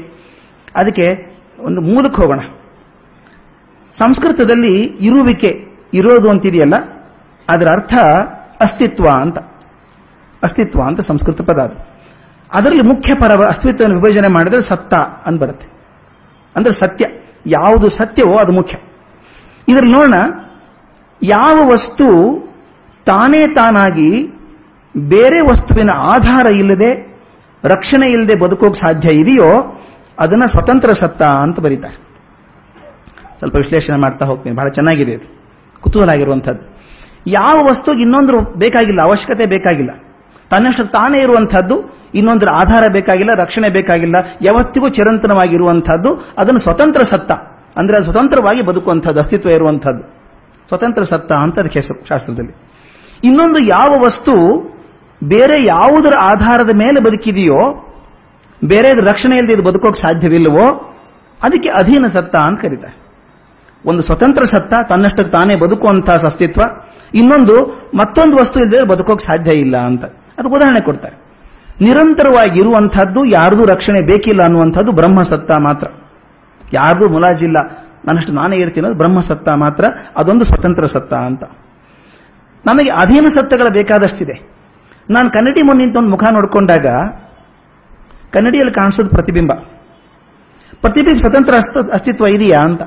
ಅದಕ್ಕೆ 0.76 1.38
ಒಂದು 1.60 1.82
ಮೂಲಕ್ಕೆ 1.82 2.22
ಹೋಗೋಣ. 2.22 2.40
ಸಂಸ್ಕೃತದಲ್ಲಿ 3.94 4.82
ಇರುವಿಕೆ, 4.82 5.66
ಇರೋದು 5.94 6.30
ಅಂತಿದೆಯಲ್ಲ, 6.30 6.74
ಅದರ 7.50 7.68
ಅರ್ಥ 7.68 7.94
ಅಸ್ತಿತ್ವ 8.62 9.10
ಅಂತ. 9.10 9.38
ಅಸ್ತಿತ್ವ 10.44 10.82
ಅಂತ 10.88 11.00
ಸಂಸ್ಕೃತ 11.00 11.42
ಪದ 11.42 11.60
ಅದು. 11.60 12.00
ಅದರಲ್ಲಿ 12.54 12.82
ಮುಖ್ಯ 12.82 13.16
ಪರ 13.16 13.46
ಅಸ್ತಿತ್ವವನ್ನು 13.46 14.02
ವಿಭಜನೆ 14.02 14.28
ಮಾಡಿದ್ರೆ 14.28 14.62
ಸತ್ತ 14.62 14.94
ಅಂತ 15.26 15.42
ಬರುತ್ತೆ. 15.42 15.68
ಅಂದ್ರೆ 16.56 16.74
ಸತ್ಯ. 16.74 17.06
ಯಾವುದು 17.50 17.90
ಸತ್ಯವೋ 17.90 18.36
ಅದು 18.36 18.52
ಮುಖ್ಯ. 18.52 18.78
ಇದರಲ್ಲಿ 19.68 19.94
ನೋಡೋಣ, 19.94 20.14
ಯಾವ 21.24 21.70
ವಸ್ತು 21.72 22.06
ತಾನೇ 23.06 23.48
ತಾನಾಗಿ 23.48 24.28
ಬೇರೆ 24.98 25.42
ವಸ್ತುವಿನ 25.42 25.90
ಆಧಾರ 25.92 26.46
ಇಲ್ಲದೆ, 26.46 27.10
ರಕ್ಷಣೆ 27.64 28.12
ಇಲ್ಲದೆ 28.12 28.36
ಬದುಕೋಕೆ 28.36 28.74
ಸಾಧ್ಯ 28.74 29.10
ಇದೆಯೋ, 29.10 29.82
ಅದನ್ನ 30.20 30.46
ಸ್ವತಂತ್ರ 30.46 30.94
ಸತ್ತ 30.94 31.22
ಅಂತ 31.22 31.60
ಬರೀತಾರೆ. 31.60 31.98
ಸ್ವಲ್ಪ 33.38 33.56
ವಿಶ್ಲೇಷಣೆ 33.56 34.02
ಮಾಡ್ತಾ 34.02 34.26
ಹೋಗ್ತೀನಿ, 34.26 34.56
ಬಹಳ 34.56 34.70
ಚೆನ್ನಾಗಿದೆ 34.70 35.12
ಇದು. 35.12 35.28
ಕುತೂಹಲ 35.82 36.10
ಆಗಿರುವಂಥದ್ದು. 36.10 36.80
ಯಾವ 37.28 37.64
ವಸ್ತುಗೆ 37.64 38.02
ಇನ್ನೊಂದು 38.02 38.60
ಬೇಕಾಗಿಲ್ಲ, 38.60 39.02
ಅವಶ್ಯಕತೆ 39.02 39.46
ಬೇಕಾಗಿಲ್ಲ. 39.46 40.09
ತನ್ನಷ್ಟು 40.52 40.92
ತಾನೇ 40.92 41.20
ಇರುವಂತಹದ್ದು 41.22 42.00
ಇನ್ನೊಂದರ 42.16 42.48
ಆಧಾರ 42.54 42.84
ಬೇಕಾಗಿಲ್ಲ, 42.92 43.32
ರಕ್ಷಣೆ 43.34 43.70
ಬೇಕಾಗಿಲ್ಲ, 43.70 44.16
ಯಾವತ್ತಿಗೂ 44.42 44.90
ಚಿರಂತನವಾಗಿರುವಂತಹದ್ದು 44.90 46.34
ಅದನ್ನು 46.38 46.60
ಸ್ವತಂತ್ರ 46.60 47.04
ಸತ್ತ. 47.04 47.32
ಅಂದ್ರೆ 47.78 47.98
ಅದು 47.98 48.06
ಸ್ವತಂತ್ರವಾಗಿ 48.06 48.66
ಬದುಕುವಂಥದ್ದು, 48.66 49.20
ಅಸ್ತಿತ್ವ 49.20 49.50
ಇರುವಂತಹದ್ದು 49.50 50.20
ಸ್ವತಂತ್ರ 50.68 51.04
ಸತ್ತ 51.04 51.32
ಅಂತ 51.32 51.60
ಅದಕ್ಕೆ 51.60 51.80
ಹೆಸರು 51.80 52.06
ಶಾಸ್ತ್ರದಲ್ಲಿ. 52.06 52.54
ಇನ್ನೊಂದು 53.24 53.60
ಯಾವ 53.60 53.92
ವಸ್ತು 54.06 54.34
ಬೇರೆ 55.24 55.66
ಯಾವುದರ 55.66 56.14
ಆಧಾರದ 56.20 56.70
ಮೇಲೆ 56.76 57.00
ಬದುಕಿದೆಯೋ, 57.00 57.62
ಬೇರೆ 58.66 58.94
ರಕ್ಷಣೆ 58.94 59.38
ಇಲ್ಲದೆ 59.38 59.54
ಇದು 59.54 59.64
ಬದುಕೋಕೆ 59.64 60.02
ಸಾಧ್ಯವಿಲ್ಲವೋ, 60.02 60.68
ಅದಕ್ಕೆ 61.44 61.70
ಅಧೀನ 61.70 62.06
ಸತ್ತ 62.08 62.36
ಅಂತ 62.36 62.62
ಕರೀತಾರೆ. 62.62 62.96
ಒಂದು 63.86 64.02
ಸ್ವತಂತ್ರ 64.02 64.44
ಸತ್ತ 64.44 64.74
ತನ್ನಷ್ಟಕ್ಕೆ 64.90 65.32
ತಾನೇ 65.32 65.56
ಬದುಕುವಂತಹ 65.56 66.14
ಅಸ್ತಿತ್ವ, 66.14 66.62
ಇನ್ನೊಂದು 67.16 67.56
ಮತ್ತೊಂದು 67.98 68.36
ವಸ್ತು 68.36 68.60
ಇಲ್ಲದೆ 68.60 68.88
ಬದುಕೋಕೆ 68.88 69.28
ಸಾಧ್ಯ 69.28 69.52
ಇಲ್ಲ 69.52 69.78
ಅಂತ. 69.78 70.04
ಅದಕ್ಕೆ 70.40 70.56
ಉದಾಹರಣೆ 70.56 70.82
ಕೊಡ್ತಾರೆ. 70.82 71.30
ನಿರಂತರವಾಗಿ 71.82 72.60
ಇರುವಂತಹದ್ದು 72.60 73.26
ಯಾರ್ದು 73.26 73.66
ರಕ್ಷಣೆ 73.66 74.02
ಬೇಕಿಲ್ಲ 74.02 74.44
ಅನ್ನುವಂಥದ್ದು 74.44 74.92
ಬ್ರಹ್ಮಸತ್ತ 74.92 75.52
ಮಾತ್ರ. 75.52 75.88
ಯಾರ್ದು 76.74 77.10
ಮುಲಾಜಿಲ್ಲ, 77.10 77.58
ನನ್ನಷ್ಟು 78.06 78.34
ನಾನೇ 78.34 78.58
ಇರ್ತೀನಿ 78.58 78.88
ಅದು 78.88 78.98
ಬ್ರಹ್ಮಸತ್ತ 78.98 79.50
ಮಾತ್ರ, 79.50 79.86
ಅದೊಂದು 80.18 80.46
ಸ್ವತಂತ್ರ 80.46 80.86
ಸತ್ತ 80.86 81.14
ಅಂತ. 81.14 81.44
ನಮಗೆ 82.66 82.90
ಅಧೀನ 82.92 83.28
ಸತ್ತಗಳ 83.28 83.68
ಬೇಕಾದಷ್ಟಿದೆ. 83.74 84.50
ನಾನು 85.10 85.30
ಕನ್ನಡಿ 85.30 85.62
ಮುಂದೆ 85.62 85.86
ನಿಂತ 85.86 85.98
ಒಂದು 85.98 86.10
ಮುಖ 86.10 86.24
ನೋಡ್ಕೊಂಡಾಗ, 86.32 86.88
ಕನ್ನಡಿಯಲ್ಲಿ 88.32 88.74
ಕಾಣಿಸೋದು 88.74 89.10
ಪ್ರತಿಬಿಂಬ. 89.10 89.52
ಪ್ರತಿಬಿಂಬ 90.82 91.20
ಸ್ವತಂತ್ರ 91.20 91.54
ಅಸ್ತ- 91.56 91.94
ಅಸ್ತಿತ್ವ 91.94 92.28
ಇದೆಯಾ 92.28 92.62
ಅಂತ. 92.62 92.84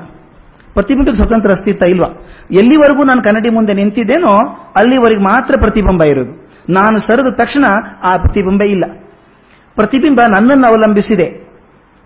ಪ್ರತಿಬಿಂಬಕ್ಕೆ 0.73 1.21
ಸ್ವತಂತ್ರ 1.21 1.51
ಅಸ್ತಿತ್ವ 1.51 1.85
ಇಲ್ವಾ? 1.85 2.27
ಎಲ್ಲಿವರೆಗೂ 2.51 3.03
ನಾನು 3.03 3.23
ಕನ್ನಡಿ 3.23 3.49
ಮುಂದೆ 3.49 3.73
ನಿಂತಿದ್ದೇನೋ, 3.73 4.37
ಅಲ್ಲಿವರೆಗೆ 4.75 5.23
ಮಾತ್ರ 5.23 5.55
ಪ್ರತಿಬಿಂಬ 5.59 6.03
ಇರೋದು. 6.03 6.42
ನಾನು 6.69 6.99
ಸರಿದ 6.99 7.33
ತಕ್ಷಣ 7.33 7.65
ಆ 8.03 8.17
ಪ್ರತಿಬಿಂಬ 8.17 8.61
ಇಲ್ಲ. 8.61 8.83
ಪ್ರತಿಬಿಂಬ 9.75 10.21
ನನ್ನನ್ನು 10.21 10.67
ಅವಲಂಬಿಸಿದೆ. 10.67 11.47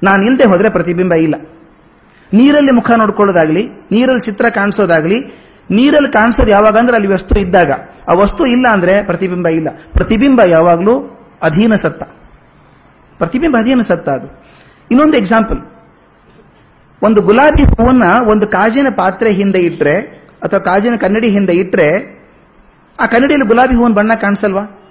ನಾನು 0.03 0.25
ಇಲ್ಲದೆ 0.25 0.43
ಹೋದರೆ 0.43 0.69
ಪ್ರತಿಬಿಂಬ 0.69 1.13
ಇಲ್ಲ. 1.13 1.35
ನೀರಲ್ಲಿ 2.33 2.71
ಮುಖ 2.71 2.91
ನೋಡ್ಕೊಳ್ಳೋದಾಗ್ಲಿ, 2.91 3.67
ನೀರಲ್ಲಿ 3.67 4.25
ಚಿತ್ರ 4.25 4.49
ಕಾಣಿಸೋದಾಗ್ಲಿ, 4.49 5.15
ನೀರಲ್ಲಿ 5.71 6.11
ಕಾಣಿಸೋದು 6.11 6.51
ಯಾವಾಗ 6.51 6.77
ಅಂದ್ರೆ 6.77 6.95
ಅಲ್ಲಿ 6.95 7.13
ವಸ್ತು 7.13 7.39
ಇದ್ದಾಗ. 7.39 7.71
ಆ 8.07 8.13
ವಸ್ತು 8.13 8.45
ಇಲ್ಲ 8.45 8.67
ಅಂದ್ರೆ 8.67 9.05
ಪ್ರತಿಬಿಂಬ 9.05 9.47
ಇಲ್ಲ. 9.47 9.67
ಪ್ರತಿಬಿಂಬ 9.93 10.41
ಯಾವಾಗಲೂ 10.45 11.19
ಅಧೀನ 11.41 11.75
ಸತ್ತ. 11.75 12.03
ಪ್ರತಿಬಿಂಬ 13.17 13.57
ಅಧೀನ 13.57 13.79
ಸತ್ತ 13.79 14.09
ಅದು. 14.09 14.43
ಇನ್ನೊಂದು 14.91 15.17
ಎಕ್ಸಾಂಪಲ್ 15.17 15.57
ಒಂದು 17.03 17.21
ಗುಲಾಬಿ 17.21 17.63
ಹೂವನ್ನ 17.63 18.03
ಒಂದು 18.29 18.47
ಕಾಜಿನ 18.47 18.87
ಪಾತ್ರೆ 18.97 19.29
ಹಿಂದೆ 19.29 19.59
ಇಟ್ಟರೆ 19.59 19.99
ಅಥವಾ 20.43 20.59
ಕಾಜಿನ 20.59 20.95
ಕನ್ನಡಿ 20.95 21.29
ಹಿಂದೆ 21.29 21.53
ಇಟ್ರೆ 21.53 22.16
ಆ 22.99 23.05
ಕನ್ನಡಿಯಲ್ಲಿ 23.05 23.47
ಗುಲಾಬಿ 23.47 23.75
ಹೂವಿನ 23.75 23.95
ಬಣ್ಣ 23.95 24.13
ಕಾಣಿಸಲ್ವಾ? 24.13 24.83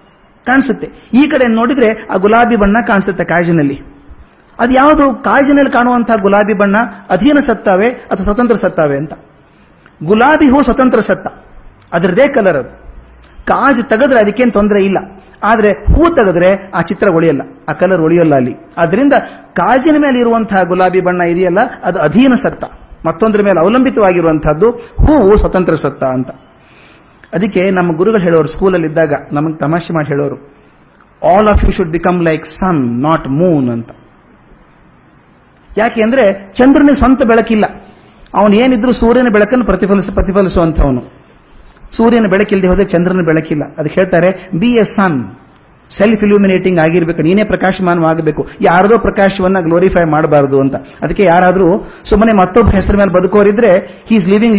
ಕಾಣಿಸುತ್ತೆ. 0.46 0.88
ಈ 1.14 1.28
ಕಡೆ 1.28 1.46
ನೋಡಿದ್ರೆ 1.46 2.06
ಆ 2.06 2.16
ಗುಲಾಬಿ 2.16 2.56
ಬಣ್ಣ 2.56 2.76
ಕಾಣಿಸುತ್ತೆ 2.86 3.24
ಕಾಜಿನಲ್ಲಿ. 3.24 3.96
ಅದು 4.58 4.74
ಯಾವುದು? 4.74 5.22
ಕಾಜಿನಲ್ಲಿ 5.22 5.70
ಕಾಣುವಂತಹ 5.70 6.14
ಗುಲಾಬಿ 6.22 6.54
ಬಣ್ಣ 6.54 6.76
ಅಧೀನ 7.10 7.38
ಸತ್ತಾವೆ 7.38 7.90
ಅಥವಾ 7.90 8.24
ಸ್ವತಂತ್ರ 8.24 8.56
ಸತ್ತಾವೆ 8.56 8.96
ಅಂತ. 8.96 9.12
ಗುಲಾಬಿ 10.04 10.48
ಹೂ 10.48 10.62
ಸ್ವತಂತ್ರ 10.62 11.00
ಸತ್ತ. 11.00 11.26
ಅದರದೇ 11.92 12.28
ಕಲರ್ 12.28 12.56
ಅದು. 12.56 12.86
ಕಾಜು 13.46 13.82
ತೆಗೆದ್ರೆ 13.82 14.20
ಅದಕ್ಕೇನು 14.20 14.50
ತೊಂದರೆ 14.50 14.84
ಇಲ್ಲ. 14.84 14.98
ಆದರೆ 15.42 15.70
ಹೂ 15.70 16.14
ತೆಗೆದ್ರೆ 16.14 16.70
ಆ 16.70 16.80
ಚಿತ್ರ 16.80 17.08
ಉಳಿಯಲ್ಲ 17.08 17.40
ಆ 17.68 17.72
ಕಲರ್ 17.72 18.02
ಒಳಿಯಲ್ಲ 18.02 18.34
ಅಲ್ಲಿ. 18.34 18.56
ಆದ್ರಿಂದ 18.78 19.12
ಕಾಜಿನ 19.52 19.96
ಮೇಲೆ 20.00 20.18
ಇರುವಂತಹ 20.18 20.62
ಗುಲಾಬಿ 20.62 21.00
ಬಣ್ಣ 21.00 21.22
ಇದೆಯಲ್ಲ, 21.22 21.58
ಅದು 21.84 21.98
ಅಧೀನ 21.98 22.32
ಸತ್ತ. 22.34 22.64
ಮತ್ತೊಂದರ 23.06 23.42
ಮೇಲೆ 23.44 23.60
ಅವಲಂಬಿತವಾಗಿರುವಂತಹದ್ದು 23.60 24.70
ಹೂವು 24.70 25.38
ಸ್ವತಂತ್ರ 25.38 25.74
ಸತ್ತ 25.74 26.04
ಅಂತ. 26.04 26.28
ಅದಕ್ಕೆ 27.34 27.70
ನಮ್ಮ 27.70 27.96
ಗುರುಗಳು 27.96 28.22
ಹೇಳೋರು 28.22 28.48
ಸ್ಕೂಲಲ್ಲಿ 28.48 28.86
ಇದ್ದಾಗ 28.86 29.12
ನಮಗೆ 29.32 29.58
ತಮಾಷೆ 29.58 29.94
ಮಾಡಿ 29.94 30.08
ಹೇಳೋರು 30.08 30.36
all 31.34 31.48
of 31.48 31.64
you 31.64 31.70
should 31.70 31.92
become 31.92 32.22
like 32.22 32.46
sun 32.46 33.02
not 33.02 33.28
moon 33.28 33.70
ಅಂತ. 33.70 33.90
ಯಾಕೆ 35.78 36.02
ಅಂದ್ರೆ 36.02 36.52
ಚಂದ್ರನ 36.54 36.90
ಸ್ವಂತ 36.92 37.22
ಬೆಳಕಿಲ್ಲ. 37.22 37.64
ಅವನು 38.34 38.54
ಏನಿದ್ರು 38.54 38.92
ಸೂರ್ಯನ 38.92 39.28
ಬೆಳಕನ್ನು 39.32 39.64
ಪ್ರತಿಫಲಿಸ 39.64 40.10
ಪ್ರತಿಫಲಿಸುವಂತವನು 40.10 41.02
ಸೂರ್ಯನ 41.96 42.26
ಬೆಳಕಿಲ್ಲದೆ 42.30 42.68
ಹೋದ್ರೆ 42.68 42.84
ಚಂದ್ರನ 42.84 43.24
ಬೆಳಕಿಲ್ಲ. 43.26 43.64
ಅದಕ್ಕೆ 43.78 44.00
ಹೇಳ್ತಾರೆ 44.00 44.30
be 44.58 44.66
a 44.66 44.84
sun 44.84 45.18
self 45.90 46.22
illuminating 46.24 46.78
ಆಗಿರ್ಬೇಕು. 46.78 47.22
ನೀನೇ 47.22 47.44
ಪ್ರಕಾಶಮಾನವಾಗಬೇಕು 47.44 48.48
ಯಾರದೋ 48.60 48.98
ಪ್ರಕಾಶವನ್ನ 48.98 49.60
ಗ್ಲೋರಿಫೈ 49.60 50.10
ಮಾಡಬಾರದು 50.10 50.60
ಅಂತ. 50.60 50.74
ಅದಕ್ಕೆ 50.74 51.22
ಯಾರಾದರೂ 51.22 51.88
ಸುಮ್ಮನೆ 52.04 52.32
ಮತ್ತೊಬ್ಬ 52.32 52.70
ಹೆಸರು 52.70 52.98
ಮೇಲೆ 52.98 53.10
ಬದುಕೋರಿದ್ರೆ 53.10 53.76
ಹೀಸ್ 54.08 54.28
ಲಿವಿಂಗ್ 54.28 54.56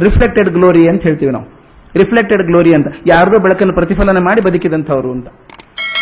ರಿಫ್ಲೆಕ್ಟೆಡ್ 0.00 0.50
ಗ್ಲೋರಿ 0.50 0.88
ಅಂತ 0.88 1.02
ಹೇಳ್ತೀವಿ 1.02 1.32
ನಾವು. 1.32 1.59
ರಿಫ್ಲೆಕ್ಟೆಡ್ 1.96 2.42
ಗ್ಲೋರಿ 2.42 2.74
ಅಂತ. 2.74 2.86
ಯಾರದೋ 3.06 3.38
ಬೆಳಕನ್ನು 3.38 3.74
ಪ್ರತಿಫಲನ 3.74 4.18
ಮಾಡಿ 4.18 4.40
ಬದುಕಿದಂಥವ್ರು 4.40 5.12
ಅಂತ. 5.12 5.26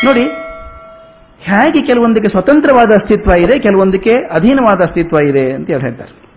ನೋಡಿ, 0.05 0.25
ಹೇಗೆ 1.41 1.87
ಕೆಲವೊಂದಕ್ಕೆ 1.87 2.29
ಸ್ವತಂತ್ರವಾದ 2.29 2.91
ಅಸ್ತಿತ್ವ 2.95 3.31
ಇದೆ, 3.31 3.59
ಕೆಲವೊಂದಕ್ಕೆ 3.59 4.15
ಅಧೀನವಾದ 4.15 4.81
ಅಸ್ತಿತ್ವ 4.83 5.17
ಇದೆ 5.17 5.51
ಅಂತ 5.51 5.71
ಹೇಳಿ 5.71 5.83
ಹೇಳ್ತಾರೆ? 5.83 6.28